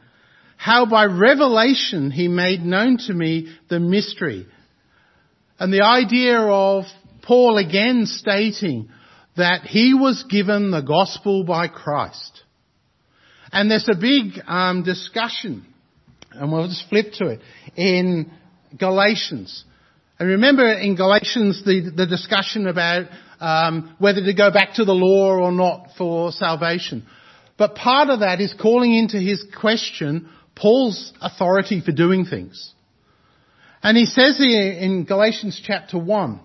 how 0.56 0.86
by 0.86 1.04
revelation 1.06 2.10
he 2.10 2.28
made 2.28 2.62
known 2.62 2.98
to 3.06 3.12
me 3.12 3.54
the 3.68 3.80
mystery. 3.80 4.46
And 5.58 5.72
the 5.72 5.84
idea 5.84 6.38
of 6.38 6.84
Paul 7.22 7.58
again 7.58 8.06
stating 8.06 8.88
that 9.36 9.62
he 9.62 9.94
was 9.94 10.24
given 10.30 10.70
the 10.70 10.80
gospel 10.80 11.44
by 11.44 11.68
Christ. 11.68 12.42
And 13.52 13.70
there's 13.70 13.88
a 13.88 13.98
big 13.98 14.40
um, 14.46 14.82
discussion, 14.82 15.66
and 16.32 16.52
we'll 16.52 16.68
just 16.68 16.88
flip 16.88 17.12
to 17.14 17.28
it, 17.28 17.40
in 17.76 18.30
Galatians. 18.78 19.64
And 20.18 20.28
remember 20.28 20.66
in 20.72 20.96
Galatians 20.96 21.64
the, 21.64 21.92
the 21.94 22.06
discussion 22.06 22.66
about 22.66 23.06
um, 23.40 23.94
whether 23.98 24.24
to 24.24 24.34
go 24.34 24.50
back 24.50 24.74
to 24.74 24.84
the 24.84 24.92
law 24.94 25.32
or 25.32 25.52
not 25.52 25.90
for 25.96 26.32
salvation. 26.32 27.06
But 27.56 27.74
part 27.74 28.10
of 28.10 28.20
that 28.20 28.40
is 28.40 28.54
calling 28.54 28.94
into 28.94 29.18
his 29.18 29.44
question 29.58 30.28
Paul's 30.54 31.12
authority 31.20 31.80
for 31.80 31.92
doing 31.92 32.24
things. 32.24 32.72
And 33.82 33.96
he 33.96 34.06
says 34.06 34.38
here 34.38 34.72
in 34.72 35.04
Galatians 35.04 35.60
chapter 35.64 35.98
1, 35.98 36.40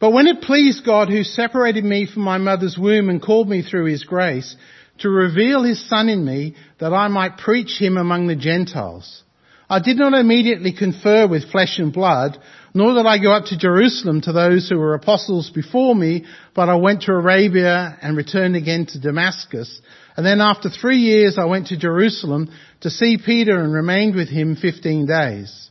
But 0.00 0.12
when 0.12 0.26
it 0.26 0.42
pleased 0.42 0.84
God 0.84 1.08
who 1.08 1.22
separated 1.22 1.84
me 1.84 2.06
from 2.12 2.22
my 2.22 2.38
mother's 2.38 2.78
womb 2.78 3.08
and 3.08 3.22
called 3.22 3.48
me 3.48 3.62
through 3.62 3.86
his 3.86 4.04
grace, 4.04 4.56
to 4.98 5.08
reveal 5.08 5.62
his 5.62 5.88
son 5.88 6.08
in 6.08 6.24
me 6.24 6.56
that 6.80 6.92
I 6.92 7.08
might 7.08 7.38
preach 7.38 7.78
him 7.78 7.96
among 7.96 8.26
the 8.26 8.36
Gentiles. 8.36 9.22
I 9.68 9.80
did 9.80 9.96
not 9.96 10.14
immediately 10.14 10.72
confer 10.72 11.26
with 11.26 11.50
flesh 11.50 11.78
and 11.78 11.92
blood, 11.92 12.38
nor 12.72 12.94
did 12.94 13.06
I 13.06 13.18
go 13.18 13.32
up 13.32 13.46
to 13.46 13.58
Jerusalem 13.58 14.20
to 14.22 14.32
those 14.32 14.68
who 14.68 14.78
were 14.78 14.94
apostles 14.94 15.50
before 15.50 15.94
me, 15.94 16.24
but 16.54 16.68
I 16.68 16.76
went 16.76 17.02
to 17.02 17.12
Arabia 17.12 17.96
and 18.00 18.16
returned 18.16 18.54
again 18.54 18.86
to 18.86 19.00
Damascus. 19.00 19.80
And 20.16 20.24
then 20.24 20.40
after 20.40 20.70
three 20.70 20.98
years 20.98 21.36
I 21.36 21.46
went 21.46 21.68
to 21.68 21.76
Jerusalem 21.76 22.50
to 22.82 22.90
see 22.90 23.18
Peter 23.18 23.60
and 23.60 23.72
remained 23.72 24.14
with 24.14 24.28
him 24.28 24.56
fifteen 24.56 25.06
days. 25.06 25.70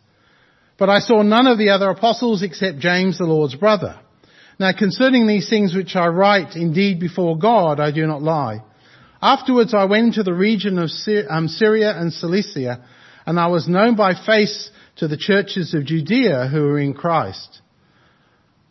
But 0.78 0.90
I 0.90 1.00
saw 1.00 1.22
none 1.22 1.48
of 1.48 1.58
the 1.58 1.70
other 1.70 1.90
apostles 1.90 2.44
except 2.44 2.80
James 2.80 3.18
the 3.18 3.24
Lord's 3.24 3.56
brother. 3.56 3.98
Now 4.60 4.72
concerning 4.78 5.26
these 5.26 5.50
things 5.50 5.74
which 5.74 5.96
I 5.96 6.08
write, 6.08 6.56
indeed 6.56 7.00
before 7.00 7.38
God 7.38 7.80
I 7.80 7.92
do 7.92 8.06
not 8.06 8.22
lie. 8.22 8.60
Afterwards 9.22 9.74
I 9.74 9.86
went 9.86 10.08
into 10.08 10.24
the 10.24 10.34
region 10.34 10.78
of 10.80 10.90
um, 11.30 11.48
Syria 11.48 11.98
and 11.98 12.12
Cilicia, 12.12 12.84
and 13.26 13.40
I 13.40 13.48
was 13.48 13.68
known 13.68 13.96
by 13.96 14.14
face 14.14 14.70
to 14.98 15.08
the 15.08 15.18
churches 15.18 15.74
of 15.74 15.86
Judea 15.86 16.48
who 16.48 16.62
were 16.62 16.80
in 16.80 16.94
Christ. 16.94 17.62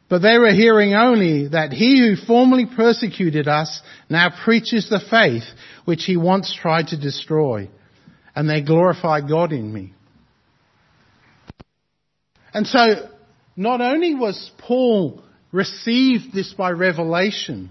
But 0.08 0.20
they 0.20 0.38
were 0.38 0.52
hearing 0.52 0.94
only 0.94 1.48
that 1.48 1.72
he 1.72 1.98
who 1.98 2.26
formerly 2.26 2.66
persecuted 2.66 3.48
us 3.48 3.82
now 4.08 4.30
preaches 4.44 4.88
the 4.88 5.00
faith 5.10 5.44
which 5.84 6.04
he 6.04 6.16
once 6.16 6.54
tried 6.54 6.88
to 6.88 7.00
destroy. 7.00 7.68
And 8.36 8.48
they 8.48 8.62
glorify 8.62 9.20
God 9.26 9.52
in 9.52 9.72
me. 9.72 9.92
And 12.52 12.66
so, 12.66 13.08
not 13.56 13.80
only 13.80 14.14
was 14.14 14.50
Paul 14.58 15.22
received 15.50 16.32
this 16.32 16.52
by 16.52 16.70
revelation, 16.70 17.70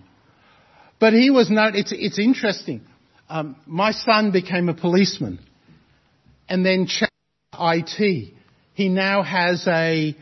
but 1.00 1.14
he 1.14 1.30
was 1.30 1.50
known, 1.50 1.76
it's, 1.76 1.94
it's 1.96 2.20
interesting. 2.20 2.82
Um, 3.30 3.56
my 3.66 3.92
son 3.92 4.32
became 4.32 4.70
a 4.70 4.74
policeman 4.74 5.40
and 6.54 6.64
then 6.64 6.86
changed 6.86 7.12
IT. 7.60 8.34
He 8.76 8.88
now 8.88 9.24
has 9.24 9.66
a, 9.68 10.16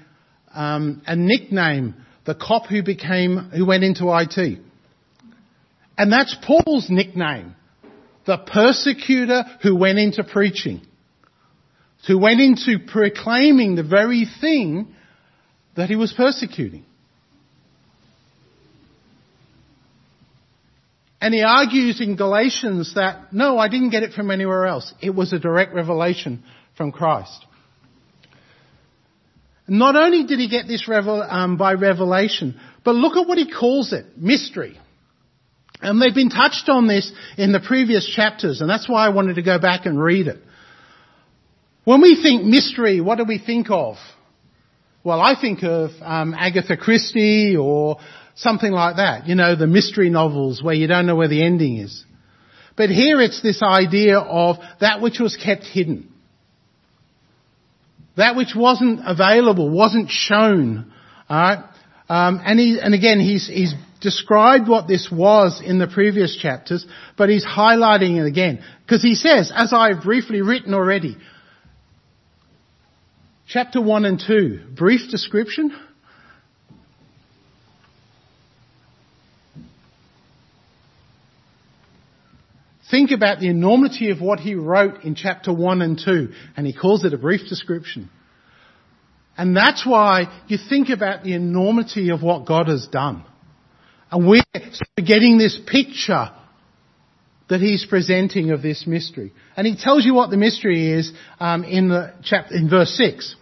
um, 0.56 1.02
a 1.06 1.14
nickname, 1.14 1.96
the 2.26 2.36
cop 2.36 2.68
who 2.68 2.84
became, 2.84 3.52
who 3.54 3.66
went 3.66 3.84
into 3.84 4.06
IT. 4.18 4.60
And 5.98 6.10
that's 6.10 6.34
Paul's 6.42 6.90
nickname. 6.90 7.54
The 8.26 8.38
persecutor 8.38 9.44
who 9.62 9.76
went 9.76 10.00
into 10.00 10.24
preaching. 10.24 10.80
Who 12.08 12.18
went 12.18 12.40
into 12.40 12.78
proclaiming 12.88 13.76
the 13.76 13.84
very 13.84 14.26
thing 14.40 14.96
that 15.76 15.90
he 15.90 15.98
was 15.98 16.14
persecuting. 16.14 16.86
And 21.22 21.36
he 21.36 21.44
argues 21.44 22.02
in 22.02 22.16
Galatians 22.16 22.96
that, 22.96 23.32
no, 23.32 23.60
I 23.60 23.70
didn't 23.70 23.92
get 23.92 24.02
it 24.02 24.14
from 24.14 24.32
anywhere 24.32 24.66
else. 24.66 24.92
It 25.02 25.12
was 25.12 25.32
a 25.32 25.40
direct 25.40 25.72
revelation 25.74 26.44
from 26.76 26.92
Christ. 26.92 27.46
Not 29.68 29.96
only 29.96 30.26
did 30.26 30.40
he 30.40 30.50
get 30.50 30.68
this 30.68 30.88
revel, 30.88 31.22
um, 31.22 31.58
by 31.58 31.74
revelation, 31.74 32.60
but 32.84 32.96
look 32.96 33.16
at 33.16 33.28
what 33.28 33.38
he 33.38 33.52
calls 33.52 33.94
it, 33.94 34.18
mystery. 34.18 34.80
And 35.80 36.02
they've 36.02 36.14
been 36.14 36.32
touched 36.32 36.70
on 36.70 36.88
this 36.88 37.12
in 37.38 37.52
the 37.52 37.60
previous 37.60 38.12
chapters, 38.14 38.60
and 38.60 38.70
that's 38.70 38.90
why 38.90 39.06
I 39.06 39.10
wanted 39.10 39.36
to 39.36 39.44
go 39.44 39.60
back 39.60 39.86
and 39.86 40.02
read 40.02 40.28
it. 40.28 40.40
When 41.84 42.02
we 42.02 42.20
think 42.22 42.44
mystery, 42.44 43.00
what 43.00 43.20
do 43.20 43.26
we 43.28 43.38
think 43.38 43.68
of? 43.70 43.96
Well, 45.04 45.22
I 45.22 45.40
think 45.40 45.64
of 45.64 45.92
um, 46.02 46.34
Agatha 46.36 46.78
Christie 46.78 47.56
or 47.56 47.98
Something 48.36 48.72
like 48.72 48.98
that. 48.98 49.28
You 49.28 49.36
know, 49.36 49.56
the 49.56 49.68
mystery 49.68 50.10
novels 50.10 50.64
where 50.64 50.74
you 50.74 50.88
don't 50.88 51.06
know 51.06 51.16
where 51.16 51.28
the 51.28 51.44
ending 51.44 51.78
is. 51.78 52.06
But 52.78 52.90
here 52.90 53.22
it's 53.22 53.42
this 53.42 53.62
idea 53.62 54.18
of 54.18 54.58
that 54.80 55.02
which 55.02 55.20
was 55.20 55.36
kept 55.36 55.64
hidden. 55.64 56.12
That 58.18 58.36
which 58.36 58.54
wasn't 58.56 59.02
available, 59.06 59.70
wasn't 59.70 60.10
shown. 60.10 60.92
Alright? 61.30 61.66
Um, 62.10 62.42
and, 62.44 62.60
he, 62.60 62.80
and 62.82 62.94
again, 62.94 63.20
he's, 63.20 63.48
he's 63.48 63.74
described 64.02 64.68
what 64.68 64.88
this 64.88 65.10
was 65.12 65.62
in 65.64 65.80
the 65.80 65.88
previous 65.88 66.38
chapters, 66.38 66.86
but 67.18 67.30
he's 67.30 67.46
highlighting 67.46 68.20
it 68.20 68.26
again. 68.26 68.64
Because 68.84 69.02
he 69.02 69.16
says, 69.16 69.52
as 69.56 69.72
I've 69.74 70.04
briefly 70.04 70.42
written 70.42 70.74
already, 70.74 71.16
chapter 73.48 73.82
1 73.82 74.06
and 74.06 74.22
2, 74.26 74.76
brief 74.76 75.10
description, 75.10 75.74
Think 82.92 83.12
about 83.12 83.40
the 83.40 83.48
enormity 83.48 84.12
of 84.12 84.20
what 84.20 84.42
he 84.42 84.54
wrote 84.54 85.04
in 85.04 85.16
chapter 85.16 85.54
1 85.54 85.82
and 85.82 85.98
2, 85.98 86.34
and 86.58 86.68
he 86.68 86.74
calls 86.74 87.06
it 87.06 87.14
a 87.14 87.18
brief 87.18 87.48
description. 87.48 88.10
And 89.38 89.56
that's 89.56 89.86
why 89.86 90.44
you 90.48 90.58
think 90.70 90.90
about 90.90 91.24
the 91.24 91.34
enormity 91.34 92.10
of 92.12 92.22
what 92.22 92.46
God 92.46 92.68
has 92.68 92.88
done. 92.88 93.24
And 94.12 94.28
we're 94.28 94.44
getting 94.98 95.38
this 95.38 95.58
picture 95.66 96.32
that 97.50 97.62
he's 97.62 97.86
presenting 97.86 98.52
of 98.52 98.62
this 98.62 98.86
mystery. 98.86 99.32
And 99.56 99.66
he 99.66 99.78
tells 99.78 100.06
you 100.06 100.14
what 100.14 100.30
the 100.30 100.38
mystery 100.38 100.92
is 100.92 101.12
um, 101.40 101.64
in 101.64 101.88
the 101.88 102.14
chapter 102.24 102.56
in 102.56 102.70
verse 102.70 102.92
six. 102.92 103.36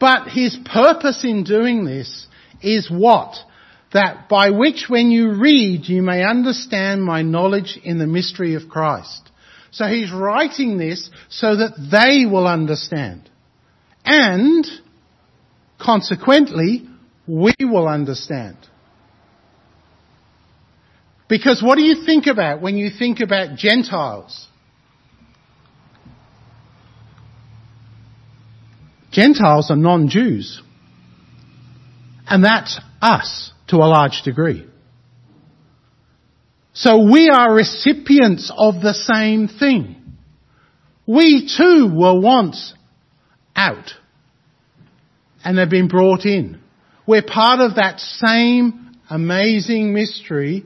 But 0.00 0.28
his 0.28 0.58
purpose 0.64 1.24
in 1.24 1.44
doing 1.44 1.84
this 1.84 2.26
is 2.60 2.90
what? 2.90 3.36
That 3.94 4.28
by 4.28 4.50
which 4.50 4.86
when 4.88 5.10
you 5.10 5.34
read 5.40 5.88
you 5.88 6.02
may 6.02 6.22
understand 6.22 7.02
my 7.02 7.22
knowledge 7.22 7.78
in 7.82 7.98
the 7.98 8.06
mystery 8.06 8.56
of 8.56 8.68
Christ. 8.68 9.30
So 9.70 9.86
he's 9.86 10.12
writing 10.12 10.76
this 10.78 11.08
so 11.30 11.56
that 11.56 11.72
they 11.90 12.26
will 12.30 12.46
understand. 12.46 13.28
And, 14.04 14.66
consequently, 15.80 16.86
we 17.26 17.54
will 17.60 17.88
understand. 17.88 18.56
Because 21.28 21.62
what 21.62 21.76
do 21.76 21.82
you 21.82 22.04
think 22.04 22.26
about 22.26 22.60
when 22.60 22.76
you 22.76 22.90
think 22.96 23.20
about 23.20 23.56
Gentiles? 23.56 24.46
Gentiles 29.10 29.70
are 29.70 29.76
non-Jews. 29.76 30.62
And 32.28 32.44
that's 32.44 32.78
us 33.00 33.53
to 33.74 33.80
a 33.80 33.90
large 33.90 34.22
degree. 34.24 34.64
So 36.74 37.10
we 37.10 37.28
are 37.28 37.52
recipients 37.52 38.52
of 38.56 38.74
the 38.80 38.94
same 38.94 39.48
thing. 39.48 39.96
We 41.06 41.50
too 41.56 41.92
were 41.94 42.18
once 42.18 42.74
out 43.54 43.90
and 45.44 45.58
have 45.58 45.70
been 45.70 45.88
brought 45.88 46.24
in. 46.24 46.60
We're 47.06 47.22
part 47.22 47.60
of 47.60 47.76
that 47.76 48.00
same 48.00 48.96
amazing 49.10 49.92
mystery 49.92 50.64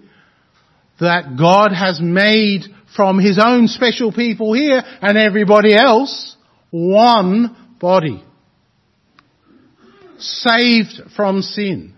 that 1.00 1.36
God 1.38 1.72
has 1.72 2.00
made 2.00 2.62
from 2.94 3.18
His 3.18 3.40
own 3.42 3.68
special 3.68 4.12
people 4.12 4.52
here 4.52 4.82
and 5.02 5.18
everybody 5.18 5.74
else 5.74 6.36
one 6.70 7.56
body. 7.80 8.24
Saved 10.18 11.12
from 11.16 11.42
sin. 11.42 11.94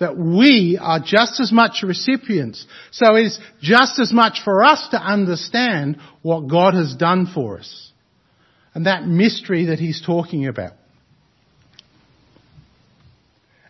That 0.00 0.16
we 0.16 0.78
are 0.80 1.00
just 1.00 1.40
as 1.40 1.50
much 1.50 1.82
recipients. 1.82 2.66
So 2.92 3.16
it's 3.16 3.38
just 3.60 3.98
as 3.98 4.12
much 4.12 4.42
for 4.44 4.62
us 4.62 4.88
to 4.92 4.96
understand 4.96 5.98
what 6.22 6.48
God 6.48 6.74
has 6.74 6.94
done 6.94 7.26
for 7.32 7.58
us. 7.58 7.92
And 8.74 8.86
that 8.86 9.04
mystery 9.04 9.66
that 9.66 9.78
He's 9.78 10.00
talking 10.04 10.46
about. 10.46 10.72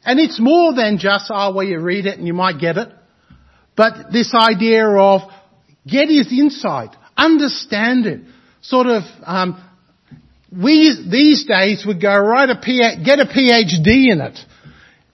And 0.05 0.19
it's 0.19 0.41
more 0.41 0.75
than 0.75 0.99
just, 0.99 1.31
oh, 1.31 1.53
well, 1.55 1.67
you 1.67 1.79
read 1.81 2.07
it 2.07 2.19
and 2.19 2.27
you 2.27 2.33
might 2.33 2.59
get 2.59 2.79
it. 2.79 2.89
But 3.77 4.11
this 4.11 4.35
idea 4.35 4.89
of 4.89 5.23
get 5.87 6.09
his 6.09 6.33
insight, 6.33 6.97
understand 7.17 8.07
it, 8.07 8.21
sort 8.63 8.87
of, 8.87 9.03
um, 9.23 9.63
we 10.51 10.97
these 11.11 11.45
days 11.45 11.85
would 11.87 12.01
go 12.01 12.17
right 12.17 12.49
a 12.49 12.57
P- 12.57 13.05
get 13.05 13.21
a 13.21 13.27
PhD 13.27 14.11
in 14.11 14.21
it. 14.21 14.39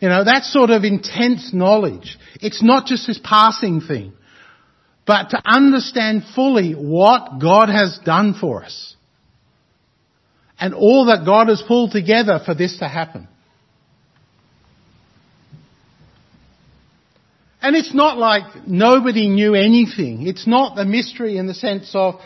You 0.04 0.10
know, 0.10 0.22
that 0.22 0.44
sort 0.44 0.68
of 0.68 0.84
intense 0.84 1.54
knowledge. 1.54 2.18
It's 2.42 2.62
not 2.62 2.84
just 2.84 3.06
this 3.06 3.18
passing 3.24 3.80
thing, 3.80 4.12
but 5.06 5.30
to 5.30 5.40
understand 5.42 6.24
fully 6.34 6.72
what 6.72 7.38
God 7.40 7.70
has 7.70 7.98
done 8.04 8.34
for 8.38 8.62
us. 8.62 8.96
And 10.60 10.74
all 10.74 11.06
that 11.06 11.24
God 11.24 11.48
has 11.48 11.62
pulled 11.66 11.92
together 11.92 12.38
for 12.44 12.54
this 12.54 12.80
to 12.80 12.84
happen. 12.86 13.28
And 17.62 17.74
it's 17.74 17.94
not 17.94 18.18
like 18.18 18.66
nobody 18.66 19.30
knew 19.30 19.54
anything. 19.54 20.26
It's 20.26 20.46
not 20.46 20.76
the 20.76 20.84
mystery 20.84 21.38
in 21.38 21.46
the 21.46 21.54
sense 21.54 21.90
of 21.94 22.16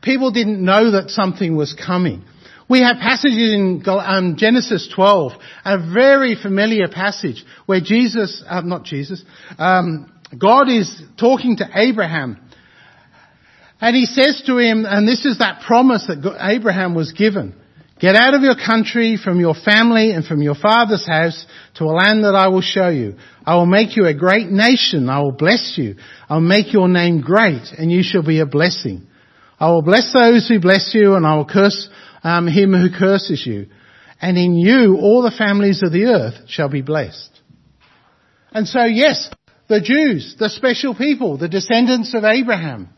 people 0.00 0.30
didn't 0.30 0.64
know 0.64 0.92
that 0.92 1.10
something 1.10 1.56
was 1.56 1.74
coming. 1.74 2.22
We 2.70 2.82
have 2.82 2.98
passages 2.98 3.52
in 3.52 3.82
um, 3.88 4.36
Genesis 4.36 4.88
12, 4.94 5.32
a 5.64 5.92
very 5.92 6.36
familiar 6.40 6.86
passage 6.86 7.44
where 7.66 7.80
Jesus, 7.80 8.44
uh, 8.48 8.60
not 8.60 8.84
Jesus, 8.84 9.24
um, 9.58 10.12
God 10.38 10.68
is 10.68 11.02
talking 11.18 11.56
to 11.56 11.68
Abraham. 11.74 12.38
And 13.80 13.96
he 13.96 14.06
says 14.06 14.44
to 14.46 14.58
him, 14.58 14.84
and 14.86 15.08
this 15.08 15.24
is 15.24 15.38
that 15.38 15.62
promise 15.66 16.06
that 16.06 16.36
Abraham 16.40 16.94
was 16.94 17.10
given. 17.10 17.56
Get 18.00 18.14
out 18.14 18.34
of 18.34 18.42
your 18.42 18.54
country, 18.54 19.18
from 19.22 19.40
your 19.40 19.54
family, 19.54 20.12
and 20.12 20.24
from 20.24 20.40
your 20.40 20.54
father's 20.54 21.04
house 21.04 21.44
to 21.74 21.84
a 21.84 21.92
land 21.92 22.22
that 22.22 22.36
I 22.36 22.46
will 22.48 22.62
show 22.62 22.88
you. 22.88 23.16
I 23.44 23.56
will 23.56 23.66
make 23.66 23.96
you 23.96 24.06
a 24.06 24.14
great 24.14 24.48
nation. 24.48 25.08
I 25.08 25.18
will 25.22 25.32
bless 25.32 25.74
you. 25.76 25.96
I 26.28 26.34
will 26.34 26.42
make 26.42 26.72
your 26.72 26.86
name 26.86 27.20
great, 27.20 27.64
and 27.76 27.90
you 27.90 28.04
shall 28.04 28.22
be 28.22 28.38
a 28.38 28.46
blessing. 28.46 29.08
I 29.58 29.70
will 29.70 29.82
bless 29.82 30.12
those 30.12 30.48
who 30.48 30.60
bless 30.60 30.92
you, 30.94 31.14
and 31.14 31.26
I 31.26 31.34
will 31.34 31.44
curse 31.44 31.88
um, 32.22 32.46
him 32.46 32.72
who 32.72 32.96
curses 32.96 33.44
you. 33.46 33.66
And 34.20 34.36
in 34.36 34.54
you 34.54 34.96
all 34.96 35.22
the 35.22 35.30
families 35.30 35.82
of 35.82 35.92
the 35.92 36.04
earth 36.04 36.48
shall 36.48 36.68
be 36.68 36.82
blessed. 36.82 37.30
And 38.52 38.66
so 38.68 38.84
yes, 38.84 39.30
the 39.68 39.80
Jews, 39.80 40.36
the 40.38 40.50
special 40.50 40.94
people, 40.94 41.38
the 41.38 41.48
descendants 41.48 42.14
of 42.14 42.24
Abraham. 42.24 42.88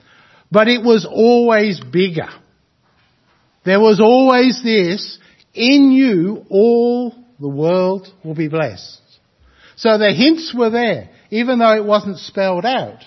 But 0.51 0.69
it 0.69 0.83
was 0.83 1.07
always 1.09 1.81
bigger. 1.81 2.29
There 3.65 3.81
was 3.81 4.01
always 4.01 4.61
this, 4.63 5.19
in 5.55 5.93
you 5.93 6.45
all 6.51 7.15
the 7.39 7.49
world 7.49 8.09
will 8.25 8.35
be 8.35 8.49
blessed. 8.49 9.01
So 9.77 9.99
the 9.99 10.13
hints 10.13 10.55
were 10.57 10.71
there, 10.71 11.11
even 11.31 11.59
though 11.59 11.75
it 11.77 11.85
wasn't 11.85 12.19
spelled 12.19 12.65
out. 12.65 13.03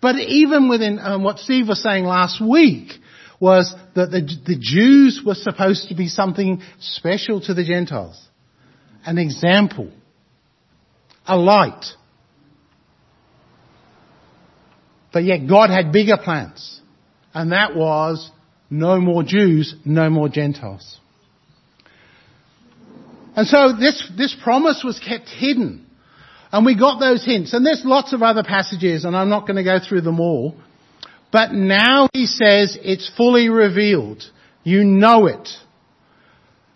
But 0.00 0.16
even 0.16 0.68
within 0.68 0.98
um, 0.98 1.22
what 1.22 1.38
Steve 1.38 1.68
was 1.68 1.82
saying 1.82 2.04
last 2.04 2.40
week 2.40 2.92
was 3.40 3.74
that 3.94 4.10
the, 4.10 4.20
the 4.20 4.58
Jews 4.60 5.22
were 5.24 5.34
supposed 5.34 5.88
to 5.88 5.94
be 5.94 6.08
something 6.08 6.62
special 6.78 7.40
to 7.40 7.54
the 7.54 7.64
Gentiles. 7.64 8.22
An 9.04 9.16
example. 9.16 9.90
A 11.26 11.36
light. 11.36 11.84
But 15.12 15.24
yet 15.24 15.48
God 15.48 15.70
had 15.70 15.90
bigger 15.90 16.18
plans. 16.22 16.80
And 17.32 17.52
that 17.52 17.74
was 17.74 18.30
no 18.68 19.00
more 19.00 19.22
Jews, 19.22 19.74
no 19.84 20.10
more 20.10 20.28
Gentiles. 20.28 20.98
And 23.34 23.46
so 23.46 23.72
this, 23.78 24.10
this 24.16 24.36
promise 24.42 24.82
was 24.84 24.98
kept 24.98 25.28
hidden. 25.28 25.86
And 26.52 26.66
we 26.66 26.76
got 26.78 26.98
those 26.98 27.24
hints. 27.24 27.54
And 27.54 27.64
there's 27.64 27.82
lots 27.84 28.12
of 28.12 28.22
other 28.22 28.42
passages, 28.42 29.04
and 29.04 29.16
I'm 29.16 29.28
not 29.28 29.46
going 29.46 29.56
to 29.56 29.64
go 29.64 29.78
through 29.78 30.02
them 30.02 30.20
all. 30.20 30.56
But 31.32 31.52
now 31.52 32.08
he 32.12 32.26
says 32.26 32.76
it's 32.82 33.10
fully 33.16 33.48
revealed. 33.48 34.22
You 34.64 34.84
know 34.84 35.26
it. 35.26 35.48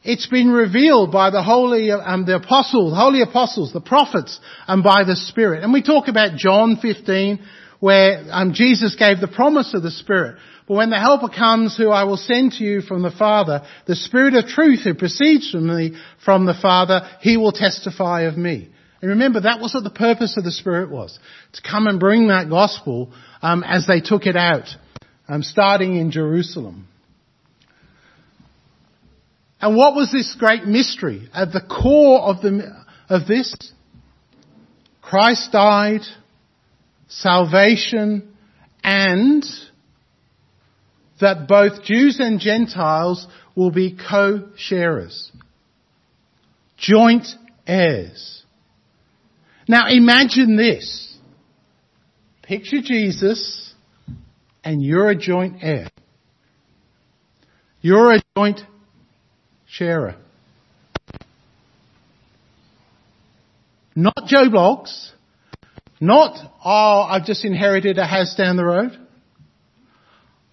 It's 0.05 0.27
been 0.27 0.51
revealed 0.51 1.11
by 1.11 1.31
the 1.31 1.43
holy, 1.43 1.91
um, 1.91 2.27
the 2.27 2.37
apostles, 2.37 2.95
holy 2.95 3.23
apostles, 3.23 3.73
the 3.73 3.81
prophets, 3.81 4.39
and 4.69 4.85
by 4.85 5.05
the 5.05 5.17
Spirit. 5.17 5.63
And 5.65 5.73
we 5.73 5.83
talk 5.83 6.09
about 6.09 6.37
John 6.37 6.77
15, 6.77 7.41
where 7.81 8.23
um, 8.31 8.53
Jesus 8.53 8.97
gave 8.97 9.19
the 9.19 9.29
promise 9.29 9.73
of 9.73 9.83
the 9.83 9.91
Spirit. 9.91 10.37
But 10.69 10.75
when 10.75 10.91
the 10.91 10.99
Helper 10.99 11.29
comes 11.29 11.77
who 11.77 11.89
I 11.89 12.05
will 12.05 12.19
send 12.19 12.53
to 12.53 12.65
you 12.65 12.83
from 12.83 13.03
the 13.03 13.11
Father, 13.11 13.63
the 13.87 13.97
Spirit 13.97 14.35
of 14.35 14.47
truth 14.47 14.81
who 14.85 14.95
proceeds 14.95 15.51
from 15.51 15.67
me, 15.67 15.97
from 16.23 16.45
the 16.45 16.55
Father, 16.55 17.09
he 17.21 17.39
will 17.39 17.53
testify 17.53 18.23
of 18.23 18.37
me. 18.37 18.74
And 19.05 19.11
remember, 19.11 19.43
that 19.43 19.61
was 19.61 19.75
what 19.75 19.85
the 19.85 19.91
purpose 19.91 20.39
of 20.39 20.45
the 20.45 20.51
Spirit 20.51 20.91
was. 20.91 21.19
To 21.53 21.61
come 21.61 21.87
and 21.89 22.01
bring 22.01 22.29
that 22.29 22.49
gospel 22.49 23.13
um, 23.43 23.63
as 23.63 23.87
they 23.87 24.01
took 24.01 24.25
it 24.25 24.35
out, 24.35 24.67
um, 25.29 25.43
starting 25.43 25.97
in 25.97 26.11
Jerusalem. 26.11 26.89
And 29.61 29.77
what 29.77 29.95
was 29.95 30.11
this 30.11 30.35
great 30.39 30.65
mystery? 30.65 31.29
At 31.35 31.53
the 31.53 31.61
core 31.61 32.23
of, 32.23 32.41
the, 32.41 32.83
of 33.11 33.29
this, 33.29 33.55
Christ 35.03 35.53
died, 35.53 36.01
salvation, 37.09 38.35
and 38.83 39.45
that 41.21 41.47
both 41.47 41.85
Jews 41.85 42.21
and 42.21 42.41
Gentiles 42.41 43.27
will 43.55 43.71
be 43.71 43.99
co-sharers. 44.09 45.31
Joint 46.79 47.27
heirs. 47.67 48.44
Now 49.69 49.89
imagine 49.89 50.57
this. 50.57 51.17
Picture 52.43 52.83
Jesus 52.83 53.73
and 54.63 54.83
you're 54.83 55.11
a 55.11 55.17
joint 55.17 55.59
heir. 55.63 55.89
You're 57.81 58.15
a 58.15 58.23
joint 58.37 58.61
sharer. 59.67 60.17
Not 63.95 64.27
Joe 64.27 64.49
Bloggs. 64.49 65.11
Not, 66.01 66.37
oh, 66.65 67.07
I've 67.09 67.25
just 67.25 67.45
inherited 67.45 67.99
a 67.99 68.07
house 68.07 68.35
down 68.37 68.57
the 68.57 68.65
road. 68.65 68.99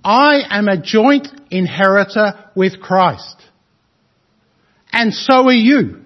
I 0.03 0.41
am 0.49 0.67
a 0.67 0.81
joint 0.81 1.27
inheritor 1.49 2.49
with 2.55 2.79
Christ. 2.79 3.35
And 4.91 5.13
so 5.13 5.47
are 5.47 5.53
you. 5.53 6.01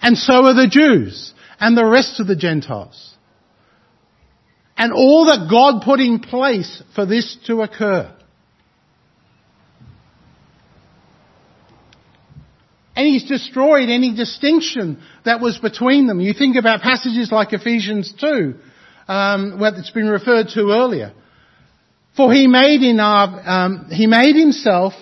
And 0.00 0.16
so 0.16 0.46
are 0.46 0.54
the 0.54 0.68
Jews 0.70 1.32
and 1.60 1.76
the 1.76 1.84
rest 1.84 2.20
of 2.20 2.26
the 2.26 2.36
Gentiles. 2.36 3.14
And 4.76 4.92
all 4.92 5.26
that 5.26 5.48
God 5.50 5.82
put 5.82 5.98
in 6.00 6.20
place 6.20 6.82
for 6.94 7.04
this 7.04 7.36
to 7.46 7.62
occur. 7.62 8.14
And 12.94 13.06
He's 13.06 13.24
destroyed 13.24 13.88
any 13.88 14.14
distinction 14.14 15.00
that 15.24 15.40
was 15.40 15.58
between 15.58 16.06
them. 16.06 16.20
You 16.20 16.32
think 16.32 16.56
about 16.56 16.80
passages 16.80 17.30
like 17.32 17.52
Ephesians 17.52 18.12
2, 18.20 18.54
um, 19.08 19.60
where 19.60 19.74
it's 19.74 19.90
been 19.90 20.08
referred 20.08 20.48
to 20.54 20.70
earlier. 20.70 21.12
For 22.16 22.32
he 22.32 22.48
made 22.48 22.82
in 22.82 22.98
our, 22.98 23.48
um, 23.48 23.88
he 23.92 24.08
made 24.08 24.34
himself, 24.34 24.92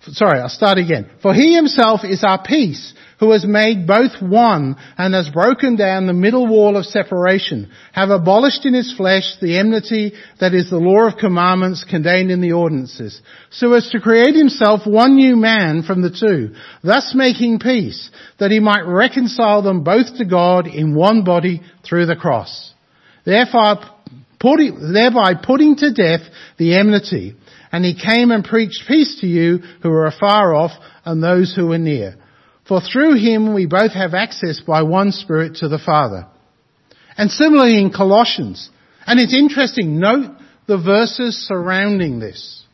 sorry, 0.00 0.40
I'll 0.40 0.48
start 0.48 0.78
again. 0.78 1.10
For 1.20 1.34
he 1.34 1.54
himself 1.54 2.00
is 2.04 2.24
our 2.24 2.42
peace, 2.42 2.94
who 3.18 3.32
has 3.32 3.46
made 3.46 3.86
both 3.86 4.20
one 4.20 4.76
and 4.98 5.14
has 5.14 5.28
broken 5.30 5.76
down 5.76 6.06
the 6.06 6.12
middle 6.12 6.46
wall 6.46 6.76
of 6.76 6.84
separation, 6.84 7.70
have 7.92 8.10
abolished 8.10 8.66
in 8.66 8.74
his 8.74 8.94
flesh 8.96 9.36
the 9.40 9.58
enmity 9.58 10.12
that 10.40 10.54
is 10.54 10.68
the 10.70 10.76
law 10.76 11.08
of 11.08 11.18
commandments 11.18 11.84
contained 11.88 12.30
in 12.30 12.40
the 12.40 12.52
ordinances, 12.52 13.20
so 13.50 13.72
as 13.72 13.88
to 13.90 14.00
create 14.00 14.34
himself 14.34 14.86
one 14.86 15.14
new 15.14 15.36
man 15.36 15.82
from 15.82 16.02
the 16.02 16.10
two, 16.10 16.54
thus 16.82 17.12
making 17.14 17.58
peace, 17.58 18.10
that 18.38 18.50
he 18.50 18.60
might 18.60 18.86
reconcile 18.86 19.62
them 19.62 19.84
both 19.84 20.16
to 20.16 20.24
God 20.24 20.66
in 20.66 20.94
one 20.94 21.24
body 21.24 21.62
through 21.84 22.06
the 22.06 22.16
cross 22.16 22.74
therefore 23.26 23.80
putting, 24.40 24.92
thereby 24.94 25.34
putting 25.34 25.76
to 25.76 25.92
death 25.92 26.20
the 26.56 26.78
enmity. 26.78 27.36
And 27.70 27.84
he 27.84 28.00
came 28.00 28.30
and 28.30 28.42
preached 28.42 28.84
peace 28.88 29.18
to 29.20 29.26
you 29.26 29.58
who 29.82 29.90
are 29.90 30.06
afar 30.06 30.54
off 30.54 30.70
and 31.04 31.22
those 31.22 31.54
who 31.54 31.72
are 31.72 31.78
near. 31.78 32.16
For 32.68 32.80
through 32.80 33.16
him 33.16 33.54
we 33.54 33.66
both 33.66 33.92
have 33.92 34.14
access 34.14 34.60
by 34.60 34.82
one 34.82 35.12
Spirit 35.12 35.56
to 35.56 35.68
the 35.68 35.78
Father. 35.78 36.26
And 37.16 37.30
similarly 37.30 37.80
in 37.80 37.92
Colossians. 37.92 38.70
And 39.06 39.20
it's 39.20 39.34
interesting, 39.34 40.00
note 40.00 40.36
the 40.66 40.78
verses 40.78 41.46
surrounding 41.46 42.18
this. 42.18 42.64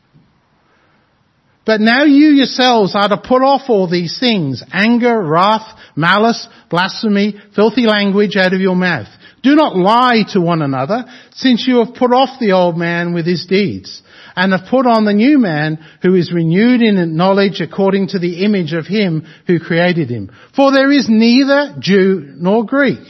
But 1.65 1.79
now 1.79 2.03
you 2.03 2.29
yourselves 2.31 2.93
are 2.95 3.07
to 3.07 3.17
put 3.17 3.41
off 3.41 3.69
all 3.69 3.89
these 3.89 4.19
things, 4.19 4.63
anger, 4.73 5.21
wrath, 5.21 5.77
malice, 5.95 6.47
blasphemy, 6.69 7.35
filthy 7.55 7.83
language 7.83 8.35
out 8.35 8.53
of 8.53 8.59
your 8.59 8.75
mouth. 8.75 9.07
Do 9.43 9.55
not 9.55 9.75
lie 9.75 10.23
to 10.29 10.39
one 10.41 10.61
another, 10.61 11.05
since 11.35 11.67
you 11.67 11.83
have 11.83 11.95
put 11.95 12.13
off 12.13 12.39
the 12.39 12.53
old 12.53 12.77
man 12.77 13.13
with 13.13 13.25
his 13.25 13.45
deeds, 13.45 14.01
and 14.37 14.53
have 14.53 14.69
put 14.69 14.87
on 14.87 15.03
the 15.03 15.13
new 15.13 15.37
man 15.37 15.83
who 16.01 16.15
is 16.15 16.31
renewed 16.33 16.81
in 16.81 17.17
knowledge 17.17 17.59
according 17.59 18.07
to 18.09 18.19
the 18.19 18.45
image 18.45 18.71
of 18.71 18.87
him 18.87 19.25
who 19.45 19.59
created 19.59 20.09
him. 20.09 20.31
For 20.55 20.71
there 20.71 20.91
is 20.91 21.07
neither 21.09 21.75
Jew 21.79 22.33
nor 22.37 22.65
Greek, 22.65 23.05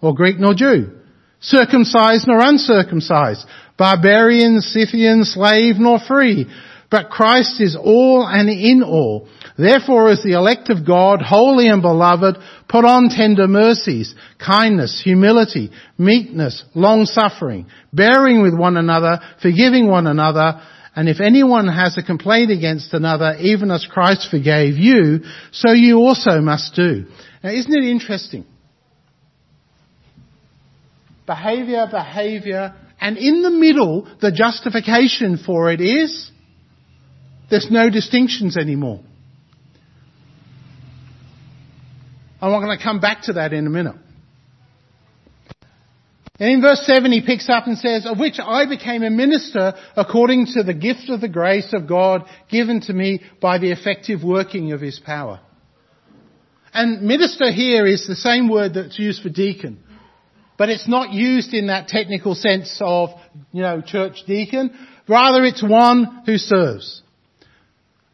or 0.00 0.14
Greek 0.14 0.40
nor 0.40 0.54
Jew, 0.54 0.90
circumcised 1.40 2.26
nor 2.26 2.40
uncircumcised, 2.40 3.46
barbarian, 3.78 4.60
Scythian, 4.60 5.24
slave 5.24 5.76
nor 5.78 6.00
free, 6.00 6.46
but 6.90 7.10
Christ 7.10 7.60
is 7.60 7.76
all 7.76 8.26
and 8.26 8.48
in 8.48 8.82
all. 8.82 9.28
Therefore 9.58 10.10
as 10.10 10.22
the 10.22 10.32
elect 10.32 10.70
of 10.70 10.86
God, 10.86 11.20
holy 11.22 11.68
and 11.68 11.82
beloved, 11.82 12.36
put 12.68 12.84
on 12.84 13.08
tender 13.08 13.48
mercies, 13.48 14.14
kindness, 14.44 15.00
humility, 15.02 15.70
meekness, 15.98 16.62
long 16.74 17.04
suffering, 17.06 17.66
bearing 17.92 18.42
with 18.42 18.54
one 18.54 18.76
another, 18.76 19.20
forgiving 19.42 19.88
one 19.88 20.06
another, 20.06 20.60
and 20.94 21.10
if 21.10 21.20
anyone 21.20 21.68
has 21.68 21.98
a 21.98 22.02
complaint 22.02 22.50
against 22.50 22.94
another, 22.94 23.36
even 23.40 23.70
as 23.70 23.86
Christ 23.90 24.28
forgave 24.30 24.76
you, 24.76 25.20
so 25.52 25.72
you 25.72 25.98
also 25.98 26.40
must 26.40 26.74
do. 26.74 27.04
Now 27.44 27.50
isn't 27.50 27.76
it 27.76 27.84
interesting? 27.84 28.46
Behavior, 31.26 31.86
behavior, 31.90 32.74
and 32.98 33.18
in 33.18 33.42
the 33.42 33.50
middle, 33.50 34.08
the 34.22 34.32
justification 34.32 35.38
for 35.44 35.70
it 35.70 35.80
is 35.82 36.30
there's 37.50 37.68
no 37.70 37.90
distinctions 37.90 38.56
anymore. 38.56 39.00
I'm 42.40 42.50
going 42.50 42.76
to 42.76 42.82
come 42.82 43.00
back 43.00 43.22
to 43.22 43.34
that 43.34 43.52
in 43.52 43.66
a 43.66 43.70
minute. 43.70 43.96
And 46.38 46.50
in 46.50 46.60
verse 46.60 46.84
7 46.84 47.10
he 47.10 47.22
picks 47.22 47.48
up 47.48 47.66
and 47.66 47.78
says, 47.78 48.04
of 48.04 48.18
which 48.18 48.38
I 48.38 48.66
became 48.66 49.02
a 49.02 49.10
minister 49.10 49.74
according 49.96 50.46
to 50.54 50.62
the 50.62 50.74
gift 50.74 51.08
of 51.08 51.22
the 51.22 51.28
grace 51.28 51.72
of 51.72 51.88
God 51.88 52.24
given 52.50 52.82
to 52.82 52.92
me 52.92 53.22
by 53.40 53.58
the 53.58 53.72
effective 53.72 54.22
working 54.22 54.72
of 54.72 54.80
his 54.80 54.98
power. 54.98 55.40
And 56.74 57.02
minister 57.02 57.50
here 57.50 57.86
is 57.86 58.06
the 58.06 58.14
same 58.14 58.50
word 58.50 58.74
that's 58.74 58.98
used 58.98 59.22
for 59.22 59.30
deacon. 59.30 59.82
But 60.58 60.68
it's 60.68 60.88
not 60.88 61.12
used 61.12 61.54
in 61.54 61.68
that 61.68 61.88
technical 61.88 62.34
sense 62.34 62.78
of, 62.82 63.10
you 63.52 63.62
know, 63.62 63.80
church 63.80 64.24
deacon. 64.26 64.76
Rather 65.08 65.42
it's 65.44 65.62
one 65.62 66.22
who 66.26 66.36
serves. 66.36 67.02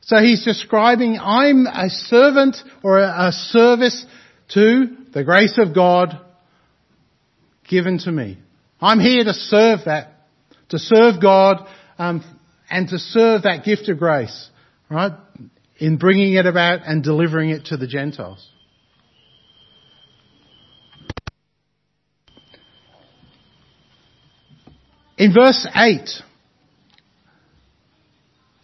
So 0.02 0.16
he's 0.16 0.44
describing, 0.44 1.18
I'm 1.20 1.66
a 1.66 1.88
servant 1.88 2.56
or 2.82 2.98
a, 2.98 3.30
service 3.30 4.04
to 4.48 4.96
the 5.12 5.22
grace 5.22 5.58
of 5.58 5.74
God 5.74 6.20
given 7.68 7.98
to 7.98 8.10
me. 8.10 8.38
I'm 8.80 8.98
here 8.98 9.22
to 9.24 9.32
serve 9.32 9.80
that, 9.86 10.26
to 10.70 10.78
serve 10.78 11.22
God, 11.22 11.68
um, 11.98 12.24
and 12.68 12.88
to 12.88 12.98
serve 12.98 13.42
that 13.42 13.64
gift 13.64 13.88
of 13.88 13.98
grace, 13.98 14.50
right? 14.90 15.12
In 15.78 15.98
bringing 15.98 16.34
it 16.34 16.46
about 16.46 16.80
and 16.84 17.04
delivering 17.04 17.50
it 17.50 17.66
to 17.66 17.76
the 17.76 17.86
Gentiles. 17.86 18.48
In 25.16 25.32
verse 25.32 25.66
8, 25.76 26.08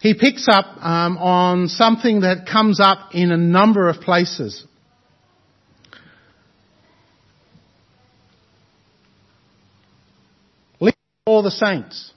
he 0.01 0.13
picks 0.13 0.47
up 0.47 0.65
um, 0.83 1.17
on 1.17 1.67
something 1.67 2.21
that 2.21 2.47
comes 2.51 2.79
up 2.79 3.09
in 3.13 3.31
a 3.31 3.37
number 3.37 3.89
of 3.89 4.01
places. 4.01 4.65
all 11.29 11.43
the 11.43 11.51
saints. 11.51 12.11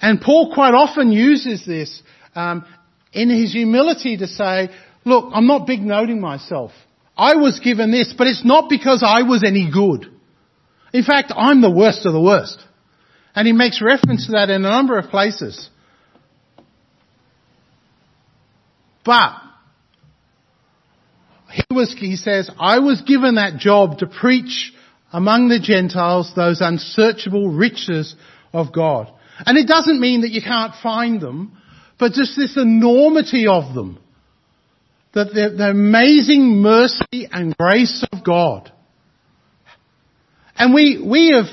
And 0.00 0.18
Paul 0.18 0.52
quite 0.54 0.72
often 0.72 1.12
uses 1.12 1.66
this 1.66 2.02
um, 2.34 2.64
in 3.12 3.28
his 3.28 3.52
humility 3.52 4.16
to 4.16 4.26
say, 4.26 4.70
look, 5.04 5.30
I'm 5.34 5.46
not 5.46 5.66
big 5.66 5.82
noting 5.82 6.20
myself. 6.20 6.72
I 7.18 7.34
was 7.34 7.60
given 7.60 7.90
this, 7.90 8.14
but 8.16 8.26
it's 8.26 8.44
not 8.46 8.70
because 8.70 9.04
I 9.06 9.22
was 9.22 9.44
any 9.44 9.70
good. 9.70 10.06
In 10.94 11.04
fact, 11.04 11.32
I'm 11.36 11.60
the 11.60 11.70
worst 11.70 12.06
of 12.06 12.14
the 12.14 12.20
worst. 12.20 12.58
And 13.34 13.46
he 13.46 13.52
makes 13.52 13.80
reference 13.80 14.26
to 14.26 14.32
that 14.32 14.50
in 14.50 14.64
a 14.64 14.70
number 14.70 14.98
of 14.98 15.10
places. 15.10 15.68
But 19.04 19.32
he 21.52 21.64
was, 21.70 21.94
he 21.96 22.16
says, 22.16 22.50
I 22.58 22.78
was 22.80 23.00
given 23.02 23.36
that 23.36 23.56
job 23.58 23.98
to 23.98 24.06
preach 24.06 24.72
among 25.12 25.48
the 25.48 25.58
Gentiles 25.58 26.32
those 26.34 26.60
unsearchable 26.60 27.48
riches 27.48 28.14
of 28.52 28.72
God. 28.72 29.12
And 29.46 29.56
it 29.56 29.66
doesn't 29.66 30.00
mean 30.00 30.20
that 30.20 30.30
you 30.30 30.42
can't 30.42 30.74
find 30.82 31.20
them, 31.20 31.56
but 31.98 32.12
just 32.12 32.36
this 32.36 32.56
enormity 32.56 33.46
of 33.46 33.74
them. 33.74 33.98
That 35.14 35.34
the, 35.34 35.54
the 35.56 35.70
amazing 35.70 36.62
mercy 36.62 37.28
and 37.30 37.56
grace 37.56 38.04
of 38.12 38.22
God. 38.24 38.70
And 40.56 40.72
we, 40.72 41.02
we 41.04 41.32
have 41.34 41.46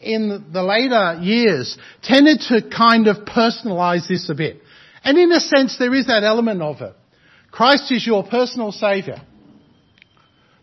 in 0.00 0.46
the 0.52 0.62
later 0.62 1.20
years 1.22 1.76
tended 2.02 2.40
to 2.48 2.62
kind 2.70 3.08
of 3.08 3.24
personalize 3.24 4.08
this 4.08 4.28
a 4.30 4.34
bit. 4.34 4.60
And 5.02 5.18
in 5.18 5.32
a 5.32 5.40
sense 5.40 5.76
there 5.78 5.94
is 5.94 6.06
that 6.06 6.24
element 6.24 6.62
of 6.62 6.80
it. 6.80 6.94
Christ 7.50 7.90
is 7.90 8.06
your 8.06 8.24
personal 8.24 8.72
savior. 8.72 9.20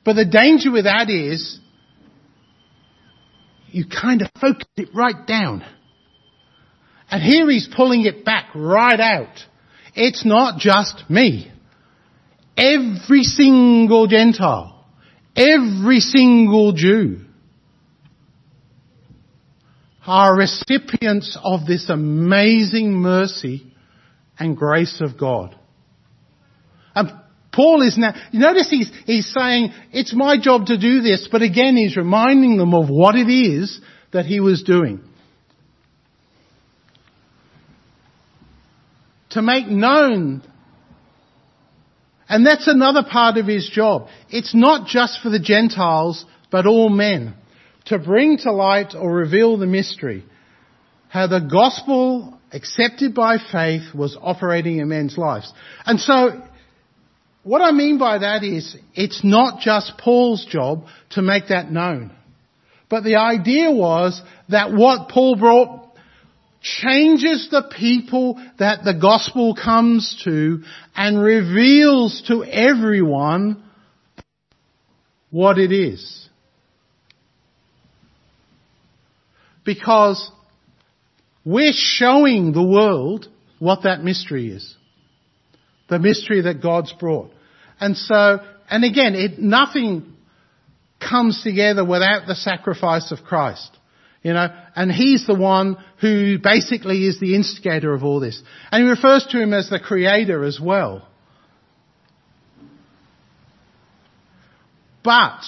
But 0.03 0.13
the 0.13 0.25
danger 0.25 0.71
with 0.71 0.85
that 0.85 1.09
is 1.09 1.59
you 3.67 3.85
kind 3.85 4.21
of 4.21 4.29
focus 4.39 4.67
it 4.77 4.89
right 4.93 5.27
down. 5.27 5.65
And 7.09 7.21
here 7.21 7.49
he's 7.49 7.67
pulling 7.75 8.05
it 8.05 8.23
back 8.23 8.49
right 8.55 8.99
out. 8.99 9.35
It's 9.95 10.25
not 10.25 10.59
just 10.59 11.03
me. 11.09 11.51
Every 12.57 13.23
single 13.23 14.07
Gentile, 14.07 14.85
every 15.35 15.99
single 15.99 16.71
Jew, 16.71 17.24
are 20.05 20.35
recipients 20.35 21.37
of 21.43 21.65
this 21.65 21.89
amazing 21.89 22.93
mercy 22.93 23.73
and 24.37 24.55
grace 24.55 25.01
of 25.01 25.17
God. 25.17 25.55
And 26.93 27.11
Paul 27.51 27.81
is 27.81 27.97
now, 27.97 28.13
you 28.31 28.39
notice 28.39 28.69
he's, 28.69 28.91
he's 29.05 29.33
saying, 29.33 29.73
it's 29.91 30.13
my 30.13 30.39
job 30.39 30.67
to 30.67 30.77
do 30.77 31.01
this, 31.01 31.27
but 31.31 31.41
again 31.41 31.75
he's 31.75 31.97
reminding 31.97 32.57
them 32.57 32.73
of 32.73 32.89
what 32.89 33.15
it 33.15 33.31
is 33.31 33.79
that 34.11 34.25
he 34.25 34.39
was 34.39 34.63
doing. 34.63 35.01
To 39.31 39.41
make 39.41 39.67
known 39.67 40.43
and 42.27 42.45
that's 42.45 42.67
another 42.67 43.03
part 43.09 43.37
of 43.37 43.45
his 43.45 43.69
job. 43.69 44.07
It's 44.29 44.55
not 44.55 44.87
just 44.87 45.21
for 45.21 45.29
the 45.29 45.39
Gentiles, 45.39 46.25
but 46.51 46.65
all 46.65 46.89
men 46.89 47.35
to 47.85 47.99
bring 47.99 48.37
to 48.39 48.51
light 48.51 48.95
or 48.95 49.11
reveal 49.11 49.57
the 49.57 49.65
mystery, 49.67 50.25
how 51.09 51.27
the 51.27 51.39
gospel 51.39 52.39
accepted 52.51 53.13
by 53.13 53.37
faith 53.51 53.93
was 53.93 54.17
operating 54.19 54.79
in 54.79 54.87
men's 54.89 55.17
lives. 55.17 55.51
And 55.85 55.99
so, 55.99 56.41
what 57.43 57.61
I 57.61 57.71
mean 57.71 57.99
by 57.99 58.19
that 58.19 58.43
is, 58.43 58.75
it's 58.93 59.23
not 59.23 59.59
just 59.59 59.97
Paul's 59.99 60.45
job 60.45 60.85
to 61.11 61.21
make 61.21 61.49
that 61.49 61.71
known. 61.71 62.11
But 62.89 63.03
the 63.03 63.17
idea 63.17 63.71
was 63.71 64.21
that 64.49 64.71
what 64.71 65.09
Paul 65.09 65.35
brought 65.35 65.85
changes 66.61 67.49
the 67.51 67.71
people 67.77 68.41
that 68.57 68.83
the 68.83 68.93
gospel 68.99 69.55
comes 69.55 70.19
to 70.23 70.63
and 70.95 71.21
reveals 71.21 72.23
to 72.27 72.43
everyone 72.43 73.63
what 75.29 75.59
it 75.59 75.71
is. 75.71 76.24
Because 79.65 80.31
we're 81.43 81.73
showing 81.73 82.53
the 82.53 82.63
world 82.63 83.27
what 83.59 83.83
that 83.83 84.03
mystery 84.03 84.49
is. 84.49 84.75
The 85.89 85.99
mystery 85.99 86.41
that 86.41 86.61
God's 86.61 86.93
brought. 86.93 87.31
And 87.79 87.97
so, 87.97 88.39
and 88.69 88.83
again, 88.83 89.15
it, 89.15 89.39
nothing 89.39 90.13
comes 90.99 91.43
together 91.43 91.83
without 91.83 92.27
the 92.27 92.35
sacrifice 92.35 93.11
of 93.11 93.19
Christ. 93.23 93.77
You 94.23 94.33
know, 94.33 94.47
and 94.75 94.91
he's 94.91 95.27
the 95.27 95.35
one 95.35 95.77
who 96.01 96.39
basically 96.39 97.05
is 97.05 97.19
the 97.19 97.35
instigator 97.35 97.93
of 97.93 98.03
all 98.03 98.19
this. 98.19 98.41
And 98.71 98.83
he 98.83 98.89
refers 98.89 99.23
to 99.29 99.39
him 99.39 99.53
as 99.53 99.69
the 99.69 99.79
creator 99.79 100.43
as 100.43 100.59
well. 100.59 101.07
But, 105.03 105.41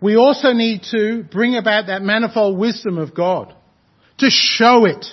we 0.00 0.16
also 0.16 0.52
need 0.52 0.82
to 0.90 1.24
bring 1.30 1.56
about 1.56 1.86
that 1.88 2.02
manifold 2.02 2.58
wisdom 2.58 2.98
of 2.98 3.14
God. 3.14 3.54
To 4.18 4.30
show 4.30 4.84
it 4.84 5.06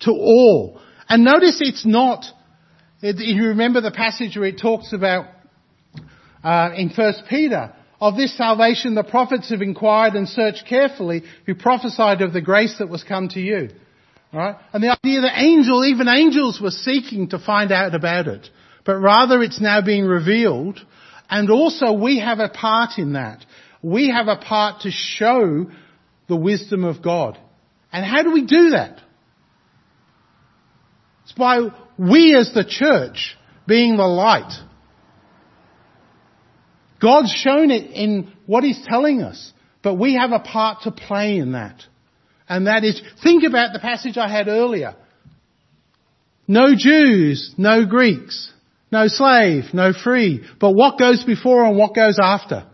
to 0.00 0.10
all. 0.10 0.80
And 1.08 1.24
notice 1.24 1.58
it's 1.60 1.86
not, 1.86 2.24
you 3.00 3.48
remember 3.48 3.80
the 3.80 3.90
passage 3.90 4.36
where 4.36 4.48
it 4.48 4.60
talks 4.60 4.92
about, 4.92 5.26
uh, 6.42 6.70
in 6.76 6.90
First 6.90 7.24
Peter, 7.28 7.74
of 8.00 8.16
this 8.16 8.36
salvation 8.36 8.94
the 8.94 9.04
prophets 9.04 9.50
have 9.50 9.60
inquired 9.60 10.14
and 10.14 10.28
searched 10.28 10.64
carefully 10.68 11.22
who 11.46 11.54
prophesied 11.54 12.22
of 12.22 12.32
the 12.32 12.40
grace 12.40 12.76
that 12.78 12.88
was 12.88 13.02
come 13.02 13.28
to 13.30 13.40
you. 13.40 13.70
Right? 14.32 14.56
And 14.72 14.82
the 14.82 14.96
idea 15.02 15.22
that 15.22 15.38
angel, 15.38 15.84
even 15.84 16.06
angels 16.06 16.60
were 16.60 16.70
seeking 16.70 17.30
to 17.30 17.38
find 17.38 17.72
out 17.72 17.94
about 17.94 18.28
it. 18.28 18.48
But 18.84 18.98
rather 18.98 19.42
it's 19.42 19.60
now 19.60 19.80
being 19.84 20.04
revealed 20.04 20.80
and 21.30 21.50
also 21.50 21.92
we 21.92 22.20
have 22.20 22.38
a 22.38 22.48
part 22.48 22.98
in 22.98 23.12
that. 23.12 23.44
We 23.82 24.10
have 24.10 24.28
a 24.28 24.36
part 24.36 24.82
to 24.82 24.90
show 24.90 25.70
the 26.28 26.36
wisdom 26.36 26.84
of 26.84 27.02
God. 27.02 27.38
And 27.92 28.04
how 28.04 28.22
do 28.22 28.32
we 28.32 28.44
do 28.44 28.70
that? 28.70 29.00
It's 31.24 31.32
by 31.32 31.60
we 31.98 32.34
as 32.36 32.52
the 32.54 32.64
church 32.64 33.36
being 33.66 33.96
the 33.96 34.06
light 34.06 34.52
God's 37.00 37.32
shown 37.32 37.70
it 37.70 37.90
in 37.92 38.32
what 38.46 38.64
He's 38.64 38.80
telling 38.88 39.22
us, 39.22 39.52
but 39.82 39.94
we 39.94 40.14
have 40.14 40.32
a 40.32 40.40
part 40.40 40.82
to 40.82 40.90
play 40.90 41.38
in 41.38 41.52
that. 41.52 41.82
And 42.48 42.66
that 42.66 42.82
is, 42.84 43.00
think 43.22 43.44
about 43.44 43.72
the 43.72 43.78
passage 43.78 44.16
I 44.16 44.28
had 44.28 44.48
earlier. 44.48 44.96
No 46.46 46.68
Jews, 46.76 47.54
no 47.58 47.86
Greeks, 47.86 48.50
no 48.90 49.06
slave, 49.06 49.64
no 49.74 49.92
free, 49.92 50.44
but 50.58 50.72
what 50.72 50.98
goes 50.98 51.24
before 51.24 51.64
and 51.64 51.76
what 51.76 51.94
goes 51.94 52.18
after. 52.20 52.66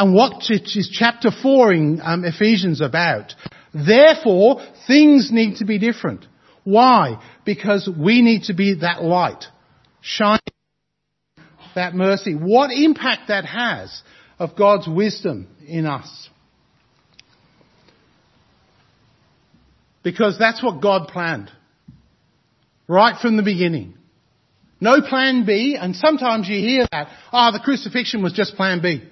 And 0.00 0.14
what 0.14 0.42
is 0.48 0.88
chapter 0.90 1.30
4 1.30 1.74
in 1.74 2.00
um, 2.02 2.24
Ephesians 2.24 2.80
about. 2.80 3.34
Therefore, 3.74 4.62
things 4.86 5.30
need 5.30 5.56
to 5.56 5.66
be 5.66 5.78
different. 5.78 6.24
Why? 6.64 7.22
Because 7.44 7.86
we 7.86 8.22
need 8.22 8.44
to 8.44 8.54
be 8.54 8.76
that 8.76 9.02
light, 9.02 9.44
shining 10.00 10.40
that 11.74 11.94
mercy, 11.94 12.34
what 12.34 12.70
impact 12.70 13.28
that 13.28 13.44
has 13.44 14.02
of 14.38 14.56
God's 14.56 14.88
wisdom 14.88 15.48
in 15.66 15.84
us. 15.84 16.30
Because 20.02 20.38
that's 20.38 20.62
what 20.62 20.80
God 20.80 21.08
planned. 21.08 21.50
Right 22.88 23.20
from 23.20 23.36
the 23.36 23.42
beginning. 23.42 23.98
No 24.80 25.02
plan 25.02 25.44
B, 25.44 25.76
and 25.78 25.94
sometimes 25.94 26.48
you 26.48 26.58
hear 26.58 26.86
that, 26.90 27.08
ah, 27.30 27.50
oh, 27.50 27.52
the 27.52 27.62
crucifixion 27.62 28.22
was 28.22 28.32
just 28.32 28.56
plan 28.56 28.80
B. 28.80 29.02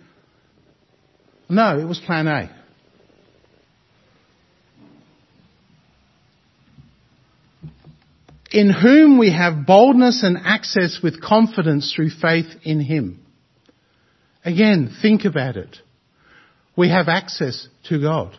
No, 1.49 1.79
it 1.79 1.85
was 1.85 1.99
plan 1.99 2.27
A. 2.27 2.59
in 8.51 8.71
whom 8.71 9.19
we 9.19 9.33
have 9.33 9.67
boldness 9.67 10.23
and 10.23 10.39
access 10.43 11.01
with 11.03 11.23
confidence 11.23 11.93
through 11.95 12.11
faith 12.11 12.47
in 12.63 12.81
Him. 12.81 13.21
Again, 14.45 14.97
think 15.03 15.25
about 15.25 15.57
it. 15.57 15.77
We 16.77 16.89
have 16.89 17.09
access 17.09 17.69
to 17.89 18.01
God. 18.01 18.37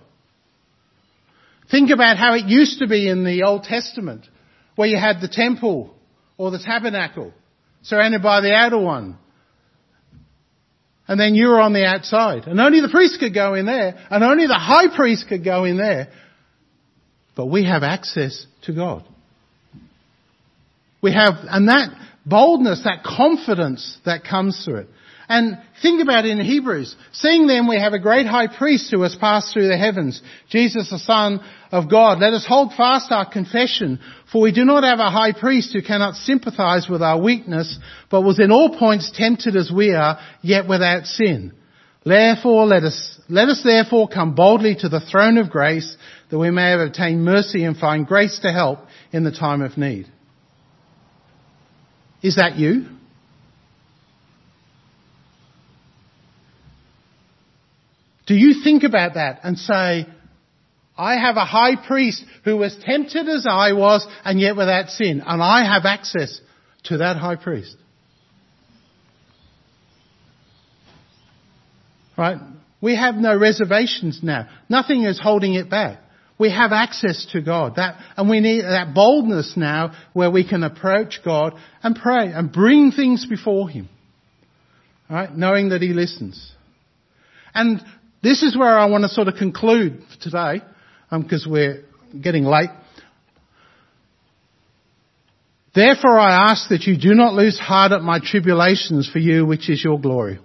Think 1.69 1.91
about 1.91 2.17
how 2.17 2.33
it 2.33 2.45
used 2.45 2.79
to 2.79 2.87
be 2.87 3.07
in 3.07 3.23
the 3.23 3.43
Old 3.43 3.63
Testament, 3.63 4.25
where 4.75 4.87
you 4.87 4.97
had 4.97 5.21
the 5.21 5.27
temple 5.27 5.93
or 6.37 6.49
the 6.49 6.59
tabernacle 6.59 7.33
surrounded 7.83 8.23
by 8.23 8.41
the 8.41 8.53
outer 8.53 8.79
one. 8.79 9.17
And 11.09 11.19
then 11.19 11.33
you 11.33 11.47
were 11.47 11.59
on 11.59 11.73
the 11.73 11.85
outside. 11.85 12.45
And 12.45 12.61
only 12.61 12.81
the 12.81 12.87
priest 12.87 13.19
could 13.19 13.33
go 13.33 13.55
in 13.55 13.65
there, 13.65 13.97
and 14.11 14.23
only 14.23 14.45
the 14.45 14.53
high 14.53 14.95
priest 14.95 15.25
could 15.27 15.43
go 15.43 15.65
in 15.65 15.75
there. 15.75 16.09
But 17.35 17.47
we 17.47 17.65
have 17.65 17.81
access 17.81 18.45
to 18.65 18.73
God. 18.73 19.03
We 21.01 21.11
have, 21.11 21.33
and 21.49 21.67
that 21.67 21.89
boldness, 22.27 22.83
that 22.83 23.03
confidence 23.03 23.97
that 24.05 24.23
comes 24.23 24.63
through 24.63 24.81
it. 24.81 24.87
And 25.31 25.59
think 25.83 26.01
about 26.01 26.25
it 26.25 26.31
in 26.31 26.41
Hebrews. 26.43 26.95
Seeing 27.11 27.45
then 27.45 27.67
we 27.67 27.79
have 27.79 27.93
a 27.93 27.99
great 27.99 28.25
high 28.25 28.47
priest 28.47 28.89
who 28.89 29.03
has 29.03 29.15
passed 29.15 29.53
through 29.53 29.67
the 29.67 29.77
heavens, 29.77 30.19
Jesus 30.49 30.89
the 30.89 30.97
Son 30.97 31.39
of 31.71 31.87
God. 31.87 32.17
Let 32.19 32.33
us 32.33 32.47
hold 32.47 32.73
fast 32.73 33.11
our 33.11 33.31
confession, 33.31 33.99
for 34.31 34.41
we 34.41 34.51
do 34.51 34.65
not 34.65 34.83
have 34.83 34.97
a 34.97 35.11
high 35.11 35.33
priest 35.39 35.71
who 35.71 35.83
cannot 35.83 36.15
sympathize 36.15 36.87
with 36.89 37.03
our 37.03 37.21
weakness, 37.21 37.77
but 38.09 38.23
was 38.23 38.39
in 38.39 38.51
all 38.51 38.75
points 38.75 39.11
tempted 39.15 39.55
as 39.55 39.71
we 39.71 39.93
are, 39.93 40.17
yet 40.41 40.67
without 40.67 41.05
sin. 41.05 41.53
Therefore 42.03 42.65
let 42.65 42.81
us, 42.81 43.21
let 43.29 43.49
us 43.49 43.61
therefore 43.63 44.07
come 44.07 44.33
boldly 44.33 44.77
to 44.79 44.89
the 44.89 44.99
throne 44.99 45.37
of 45.37 45.51
grace, 45.51 45.95
that 46.31 46.39
we 46.39 46.49
may 46.49 46.73
obtain 46.73 47.21
mercy 47.21 47.65
and 47.65 47.77
find 47.77 48.07
grace 48.07 48.39
to 48.39 48.51
help 48.51 48.79
in 49.11 49.23
the 49.23 49.31
time 49.31 49.61
of 49.61 49.77
need. 49.77 50.07
Is 52.23 52.37
that 52.37 52.55
you? 52.55 52.98
Do 58.29 58.35
you 58.35 58.61
think 58.63 58.83
about 58.83 59.15
that 59.15 59.39
and 59.43 59.57
say, 59.57 60.05
I 60.95 61.15
have 61.15 61.35
a 61.35 61.45
high 61.45 61.75
priest 61.87 62.23
who 62.45 62.57
was 62.57 62.77
tempted 62.85 63.27
as 63.27 63.47
I 63.49 63.73
was 63.73 64.05
and 64.23 64.39
yet 64.39 64.55
without 64.55 64.89
sin, 64.89 65.23
and 65.25 65.41
I 65.41 65.65
have 65.65 65.85
access 65.85 66.39
to 66.83 66.99
that 66.99 67.17
high 67.17 67.37
priest? 67.37 67.75
Right? 72.15 72.37
We 72.81 72.95
have 72.95 73.15
no 73.15 73.35
reservations 73.35 74.19
now. 74.21 74.47
Nothing 74.69 75.05
is 75.05 75.19
holding 75.19 75.55
it 75.55 75.67
back. 75.67 75.99
We 76.37 76.51
have 76.51 76.71
access 76.71 77.25
to 77.31 77.41
God. 77.41 77.77
That, 77.77 77.95
and 78.15 78.29
we 78.29 78.41
need 78.41 78.61
that 78.61 78.93
boldness 78.93 79.53
now 79.57 79.95
where 80.13 80.29
we 80.29 80.47
can 80.47 80.61
approach 80.61 81.21
God 81.25 81.55
and 81.81 81.95
pray 81.95 82.31
and 82.31 82.51
bring 82.51 82.91
things 82.91 83.25
before 83.25 83.69
Him. 83.69 83.89
Right? 85.09 85.35
Knowing 85.35 85.69
that 85.69 85.81
He 85.81 85.93
listens. 85.93 86.51
And 87.55 87.81
this 88.21 88.43
is 88.43 88.57
where 88.57 88.77
I 88.77 88.85
want 88.85 89.03
to 89.03 89.09
sort 89.09 89.27
of 89.27 89.35
conclude 89.35 90.03
for 90.11 90.19
today, 90.21 90.61
because 91.11 91.45
um, 91.45 91.51
we're 91.51 91.83
getting 92.21 92.43
late. 92.43 92.69
Therefore 95.73 96.19
I 96.19 96.51
ask 96.51 96.69
that 96.69 96.83
you 96.83 96.97
do 96.97 97.13
not 97.13 97.33
lose 97.33 97.57
heart 97.57 97.91
at 97.91 98.01
my 98.01 98.19
tribulations 98.19 99.09
for 99.09 99.19
you, 99.19 99.45
which 99.45 99.69
is 99.69 99.83
your 99.83 99.99
glory. 99.99 100.39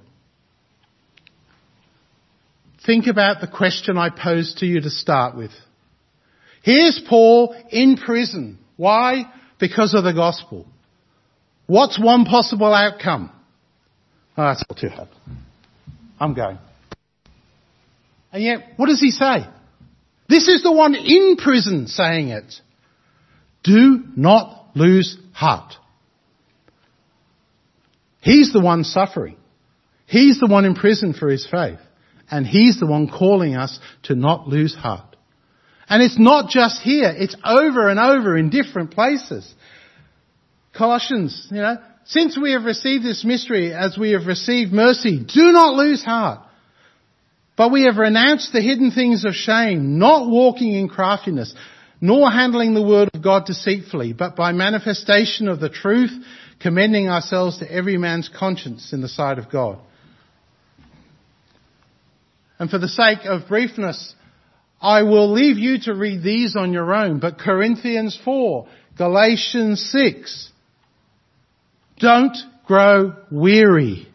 Think 2.87 3.07
about 3.07 3.41
the 3.41 3.49
question 3.49 3.97
I 3.97 4.11
posed 4.11 4.59
to 4.59 4.67
you 4.67 4.81
to 4.83 4.91
start 4.91 5.37
with. 5.37 5.51
Here's 6.63 7.01
Paul 7.09 7.57
in 7.71 7.97
prison. 7.97 8.59
Why? 8.77 9.25
Because 9.59 9.95
of 9.95 10.05
the 10.05 10.13
gospel. 10.13 10.67
What's 11.67 11.99
one 11.99 12.27
possible 12.27 12.73
outcome? 12.75 13.31
Oh, 14.37 14.45
that's 14.45 14.63
all 14.69 14.77
too 14.77 14.89
hard. 14.89 15.09
I'm 16.21 16.35
going. 16.35 16.59
And 18.35 18.43
yet, 18.43 18.73
what 18.77 18.89
does 18.89 19.01
he 19.01 19.13
say? 19.13 19.47
This 20.29 20.49
is 20.49 20.65
the 20.65 20.73
one 20.73 20.97
in 20.97 21.37
prison 21.37 21.87
saying 21.87 22.31
it. 22.31 22.53
Do 23.63 24.03
not 24.17 24.71
lose 24.75 25.17
heart. 25.33 25.75
He's 28.21 28.53
the 28.53 28.61
one 28.61 28.83
suffering. 28.83 29.37
He's 30.07 30.41
the 30.41 30.49
one 30.49 30.65
in 30.65 30.75
prison 30.75 31.15
for 31.15 31.29
his 31.31 31.47
faith. 31.49 31.79
And 32.29 32.45
he's 32.45 32.81
the 32.81 32.87
one 32.87 33.09
calling 33.09 33.55
us 33.55 33.79
to 34.05 34.17
not 34.17 34.49
lose 34.49 34.75
heart. 34.75 35.15
And 35.89 36.03
it's 36.03 36.19
not 36.19 36.51
just 36.51 36.81
here, 36.81 37.15
it's 37.17 37.37
over 37.45 37.89
and 37.89 38.01
over 38.01 38.37
in 38.37 38.51
different 38.51 38.91
places. 38.91 39.49
Colossians, 40.77 41.47
you 41.53 41.59
know, 41.59 41.77
since 42.05 42.37
we 42.37 42.53
have 42.53 42.65
received 42.65 43.05
this 43.05 43.25
mystery 43.25 43.73
as 43.73 43.97
we 43.97 44.11
have 44.11 44.27
received 44.27 44.73
mercy, 44.73 45.21
do 45.21 45.53
not 45.53 45.75
lose 45.75 46.03
heart. 46.03 46.44
But 47.57 47.71
we 47.71 47.85
have 47.85 47.97
renounced 47.97 48.53
the 48.53 48.61
hidden 48.61 48.91
things 48.91 49.25
of 49.25 49.35
shame, 49.35 49.99
not 49.99 50.29
walking 50.29 50.73
in 50.75 50.89
craftiness, 50.89 51.55
nor 52.01 52.31
handling 52.31 52.75
the 52.75 52.83
word 52.83 53.11
of 53.15 53.23
God 53.23 53.47
deceitfully, 53.47 54.13
but 54.13 54.35
by 54.35 54.53
manifestation 54.53 55.49
of 55.49 55.61
the 55.61 55.69
truth, 55.69 56.11
commending 56.61 57.09
ourselves 57.09 57.59
to 57.59 57.73
every 57.73 57.97
man's 57.97 58.29
conscience 58.29 58.93
in 58.93 59.01
the 59.01 59.09
sight 59.09 59.39
of 59.39 59.51
God. 59.51 59.79
And 62.59 62.71
for 62.71 62.79
the 62.79 62.89
sake 62.89 63.21
of 63.25 63.49
briefness, 63.49 64.15
I 64.81 65.03
will 65.03 65.33
leave 65.33 65.59
you 65.59 65.79
to 65.83 65.95
read 65.95 66.23
these 66.23 66.57
on 66.57 66.73
your 66.73 66.93
own, 66.95 67.21
but 67.21 67.39
Corinthians 67.39 68.19
4, 68.25 68.69
Galatians 68.99 69.81
6. 69.91 70.51
Don't 71.99 72.37
grow 72.67 73.15
weary. 73.31 74.09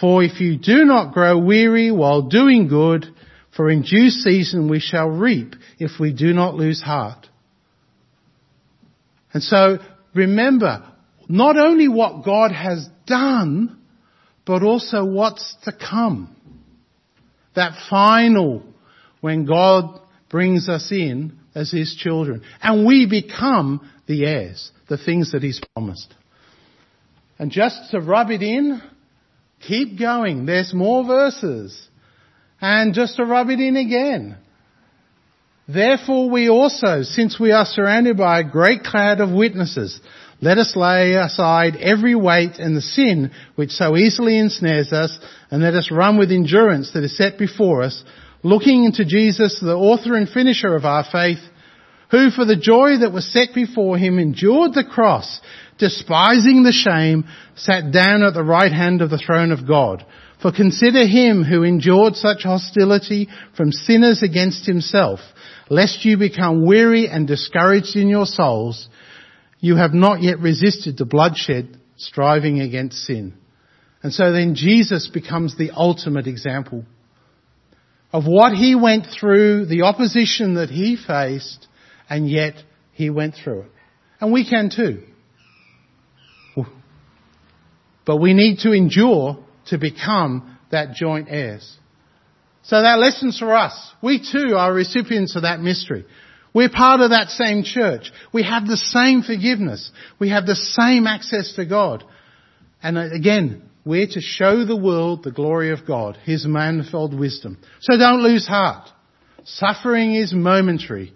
For 0.00 0.22
if 0.22 0.40
you 0.40 0.56
do 0.58 0.84
not 0.84 1.12
grow 1.12 1.38
weary 1.38 1.90
while 1.90 2.22
doing 2.22 2.68
good, 2.68 3.06
for 3.56 3.68
in 3.68 3.82
due 3.82 4.10
season 4.10 4.70
we 4.70 4.80
shall 4.80 5.08
reap 5.08 5.54
if 5.78 5.98
we 5.98 6.12
do 6.12 6.32
not 6.32 6.54
lose 6.54 6.80
heart. 6.80 7.26
And 9.32 9.42
so 9.42 9.78
remember, 10.14 10.84
not 11.28 11.58
only 11.58 11.88
what 11.88 12.24
God 12.24 12.52
has 12.52 12.88
done, 13.06 13.78
but 14.46 14.62
also 14.62 15.04
what's 15.04 15.56
to 15.64 15.72
come. 15.72 16.34
That 17.54 17.72
final, 17.90 18.62
when 19.20 19.44
God 19.44 20.00
brings 20.30 20.68
us 20.68 20.90
in 20.92 21.38
as 21.54 21.70
His 21.70 21.96
children. 21.96 22.42
And 22.62 22.86
we 22.86 23.06
become 23.06 23.88
the 24.06 24.24
heirs, 24.24 24.70
the 24.88 24.96
things 24.96 25.32
that 25.32 25.42
He's 25.42 25.60
promised. 25.74 26.14
And 27.38 27.50
just 27.50 27.90
to 27.90 28.00
rub 28.00 28.30
it 28.30 28.42
in, 28.42 28.80
keep 29.66 29.98
going. 29.98 30.46
There's 30.46 30.72
more 30.74 31.04
verses. 31.04 31.88
And 32.60 32.94
just 32.94 33.16
to 33.16 33.24
rub 33.24 33.50
it 33.50 33.60
in 33.60 33.76
again. 33.76 34.36
Therefore 35.68 36.30
we 36.30 36.48
also, 36.48 37.02
since 37.02 37.38
we 37.38 37.52
are 37.52 37.66
surrounded 37.66 38.16
by 38.16 38.40
a 38.40 38.50
great 38.50 38.82
cloud 38.82 39.20
of 39.20 39.30
witnesses, 39.30 40.00
let 40.40 40.56
us 40.56 40.74
lay 40.76 41.14
aside 41.14 41.76
every 41.76 42.14
weight 42.14 42.58
and 42.58 42.76
the 42.76 42.80
sin 42.80 43.32
which 43.56 43.70
so 43.70 43.96
easily 43.96 44.38
ensnares 44.38 44.92
us, 44.92 45.18
and 45.50 45.62
let 45.62 45.74
us 45.74 45.90
run 45.90 46.16
with 46.16 46.30
endurance 46.30 46.92
that 46.92 47.02
is 47.04 47.16
set 47.16 47.38
before 47.38 47.82
us, 47.82 48.02
looking 48.42 48.84
into 48.84 49.04
Jesus, 49.04 49.58
the 49.60 49.74
author 49.74 50.14
and 50.14 50.28
finisher 50.28 50.74
of 50.76 50.84
our 50.84 51.04
faith, 51.10 51.40
who 52.10 52.30
for 52.30 52.44
the 52.44 52.56
joy 52.56 52.98
that 53.00 53.12
was 53.12 53.30
set 53.30 53.48
before 53.54 53.98
him 53.98 54.18
endured 54.18 54.74
the 54.74 54.84
cross, 54.84 55.40
despising 55.78 56.62
the 56.62 56.72
shame, 56.72 57.24
sat 57.54 57.92
down 57.92 58.22
at 58.22 58.34
the 58.34 58.42
right 58.42 58.72
hand 58.72 59.02
of 59.02 59.10
the 59.10 59.18
throne 59.18 59.52
of 59.52 59.66
God. 59.66 60.04
For 60.42 60.52
consider 60.52 61.06
him 61.06 61.42
who 61.42 61.64
endured 61.64 62.14
such 62.14 62.44
hostility 62.44 63.28
from 63.56 63.72
sinners 63.72 64.22
against 64.22 64.66
himself, 64.66 65.20
lest 65.68 66.04
you 66.04 66.16
become 66.16 66.64
weary 66.64 67.08
and 67.08 67.26
discouraged 67.26 67.96
in 67.96 68.08
your 68.08 68.26
souls. 68.26 68.88
You 69.58 69.76
have 69.76 69.94
not 69.94 70.22
yet 70.22 70.38
resisted 70.38 70.96
the 70.96 71.04
bloodshed, 71.04 71.78
striving 71.96 72.60
against 72.60 72.98
sin. 72.98 73.34
And 74.02 74.12
so 74.12 74.32
then 74.32 74.54
Jesus 74.54 75.08
becomes 75.12 75.58
the 75.58 75.72
ultimate 75.72 76.28
example 76.28 76.84
of 78.12 78.24
what 78.24 78.52
he 78.52 78.74
went 78.74 79.06
through, 79.06 79.66
the 79.66 79.82
opposition 79.82 80.54
that 80.54 80.70
he 80.70 80.96
faced, 80.96 81.66
and 82.08 82.30
yet 82.30 82.54
he 82.92 83.10
went 83.10 83.34
through 83.34 83.62
it. 83.62 83.70
And 84.20 84.32
we 84.32 84.48
can 84.48 84.70
too. 84.74 85.02
But 88.08 88.22
we 88.22 88.32
need 88.32 88.60
to 88.60 88.72
endure 88.72 89.36
to 89.66 89.76
become 89.76 90.56
that 90.70 90.94
joint 90.94 91.28
heirs. 91.28 91.76
So 92.62 92.80
that 92.80 92.98
lessons 92.98 93.38
for 93.38 93.54
us. 93.54 93.74
We 94.02 94.18
too 94.18 94.56
are 94.56 94.72
recipients 94.72 95.36
of 95.36 95.42
that 95.42 95.60
mystery. 95.60 96.06
We're 96.54 96.70
part 96.70 97.02
of 97.02 97.10
that 97.10 97.28
same 97.28 97.64
church. 97.64 98.10
We 98.32 98.44
have 98.44 98.66
the 98.66 98.78
same 98.78 99.20
forgiveness. 99.20 99.92
We 100.18 100.30
have 100.30 100.46
the 100.46 100.54
same 100.54 101.06
access 101.06 101.52
to 101.56 101.66
God. 101.66 102.02
And 102.82 102.96
again, 102.96 103.68
we're 103.84 104.06
to 104.06 104.22
show 104.22 104.64
the 104.64 104.74
world 104.74 105.22
the 105.22 105.30
glory 105.30 105.70
of 105.70 105.86
God, 105.86 106.16
His 106.24 106.46
manifold 106.46 107.12
wisdom. 107.12 107.58
So 107.80 107.98
don't 107.98 108.22
lose 108.22 108.48
heart. 108.48 108.88
Suffering 109.44 110.14
is 110.14 110.32
momentary. 110.32 111.12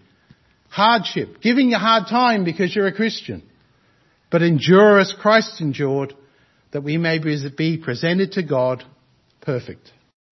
Hardship. 0.69 1.41
Giving 1.41 1.71
you 1.71 1.77
a 1.77 1.79
hard 1.79 2.09
time 2.11 2.45
because 2.45 2.77
you're 2.77 2.87
a 2.87 2.95
Christian. 2.95 3.43
But 4.31 4.43
endure 4.43 4.99
as 4.99 5.15
Christ 5.19 5.63
endured 5.63 6.15
that 6.73 6.83
we 6.83 6.97
may 6.97 7.19
be 7.19 7.79
presented 7.79 8.33
to 8.33 8.43
God 8.43 8.85
perfect. 9.41 9.91